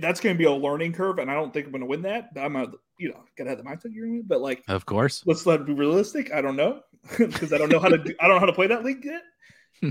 [0.00, 2.02] that's going to be a learning curve, and I don't think I'm going to win
[2.02, 2.30] that.
[2.36, 2.68] I'm a,
[2.98, 5.60] you know, gotta have the mindset you're to win, but like, of course, let's let
[5.60, 6.32] it be realistic.
[6.32, 6.80] I don't know
[7.18, 9.04] because I don't know how to do, I don't know how to play that league
[9.04, 9.22] yet,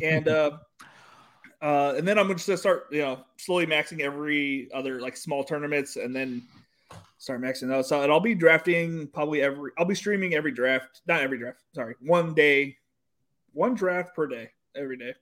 [0.01, 0.51] and uh,
[1.61, 5.17] uh, and then I'm just going to start, you know, slowly maxing every other like
[5.17, 6.43] small tournaments, and then
[7.17, 7.89] start maxing those.
[7.89, 9.71] So and I'll be drafting probably every.
[9.77, 11.59] I'll be streaming every draft, not every draft.
[11.73, 12.77] Sorry, one day,
[13.53, 15.13] one draft per day, every day.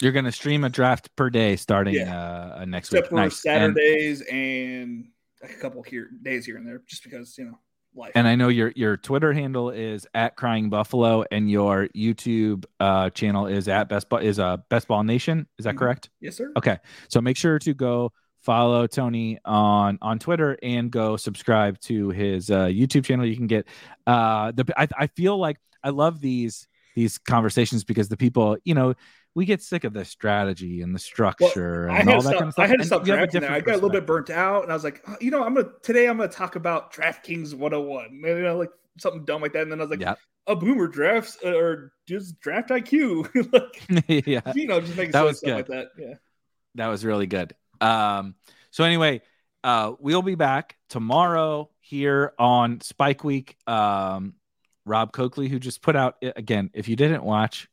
[0.00, 2.16] You're gonna stream a draft per day starting yeah.
[2.16, 3.16] uh, uh next Except week.
[3.16, 3.42] Nice.
[3.42, 5.06] Saturdays and,
[5.42, 7.58] and a couple here days here and there, just because you know
[7.94, 8.12] life.
[8.14, 13.10] And I know your your Twitter handle is at Crying Buffalo, and your YouTube uh,
[13.10, 15.46] channel is at Best Ball is uh, Best Ball Nation.
[15.58, 15.78] Is that mm-hmm.
[15.78, 16.10] correct?
[16.20, 16.52] Yes, sir.
[16.56, 18.12] Okay, so make sure to go
[18.44, 23.26] follow Tony on on Twitter and go subscribe to his uh, YouTube channel.
[23.26, 23.66] You can get
[24.06, 24.66] uh, the.
[24.76, 28.94] I, I feel like I love these these conversations because the people, you know,
[29.34, 32.48] we get sick of the strategy and the structure well, and all that stop, kind
[32.48, 32.64] of stuff.
[32.64, 33.50] I had to stop drafting there.
[33.50, 35.54] I got a little bit burnt out, and I was like, oh, you know, I'm
[35.54, 36.06] gonna today.
[36.06, 39.62] I'm gonna talk about DraftKings 101, you know, like something dumb like that.
[39.62, 40.18] And then I was like, yep.
[40.46, 45.24] a boomer drafts uh, or just draft IQ, like, yeah, you know, just making that
[45.24, 45.54] was good.
[45.54, 45.88] like that.
[45.98, 46.14] Yeah,
[46.76, 47.54] that was really good.
[47.80, 48.34] Um,
[48.70, 49.22] so anyway,
[49.62, 53.56] uh, we'll be back tomorrow here on Spike Week.
[53.66, 54.34] Um,
[54.86, 57.68] Rob Coakley, who just put out again, if you didn't watch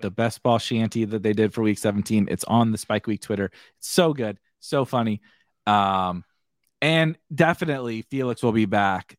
[0.00, 3.20] the best ball shanty that they did for week 17, it's on the Spike Week
[3.20, 3.50] Twitter.
[3.78, 5.20] It's so good, so funny.
[5.66, 6.24] Um,
[6.80, 9.18] and definitely Felix will be back.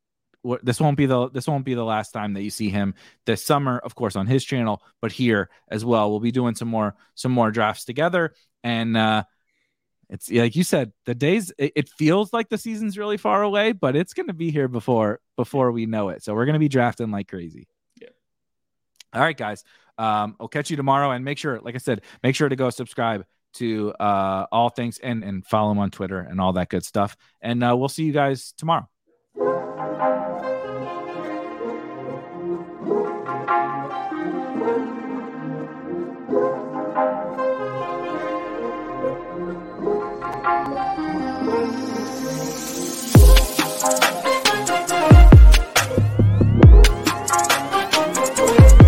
[0.61, 2.93] This won't be the this won't be the last time that you see him
[3.25, 6.11] this summer, of course, on his channel, but here as well.
[6.11, 8.33] We'll be doing some more some more drafts together.
[8.63, 9.23] And uh
[10.09, 13.71] it's like you said, the days it, it feels like the season's really far away,
[13.71, 16.23] but it's going to be here before before we know it.
[16.23, 17.67] So we're going to be drafting like crazy.
[18.01, 18.09] Yeah.
[19.13, 19.63] All right, guys.
[19.97, 22.69] Um, I'll catch you tomorrow, and make sure, like I said, make sure to go
[22.69, 23.25] subscribe
[23.55, 27.15] to uh, all things and and follow him on Twitter and all that good stuff.
[27.41, 28.87] And uh, we'll see you guys tomorrow.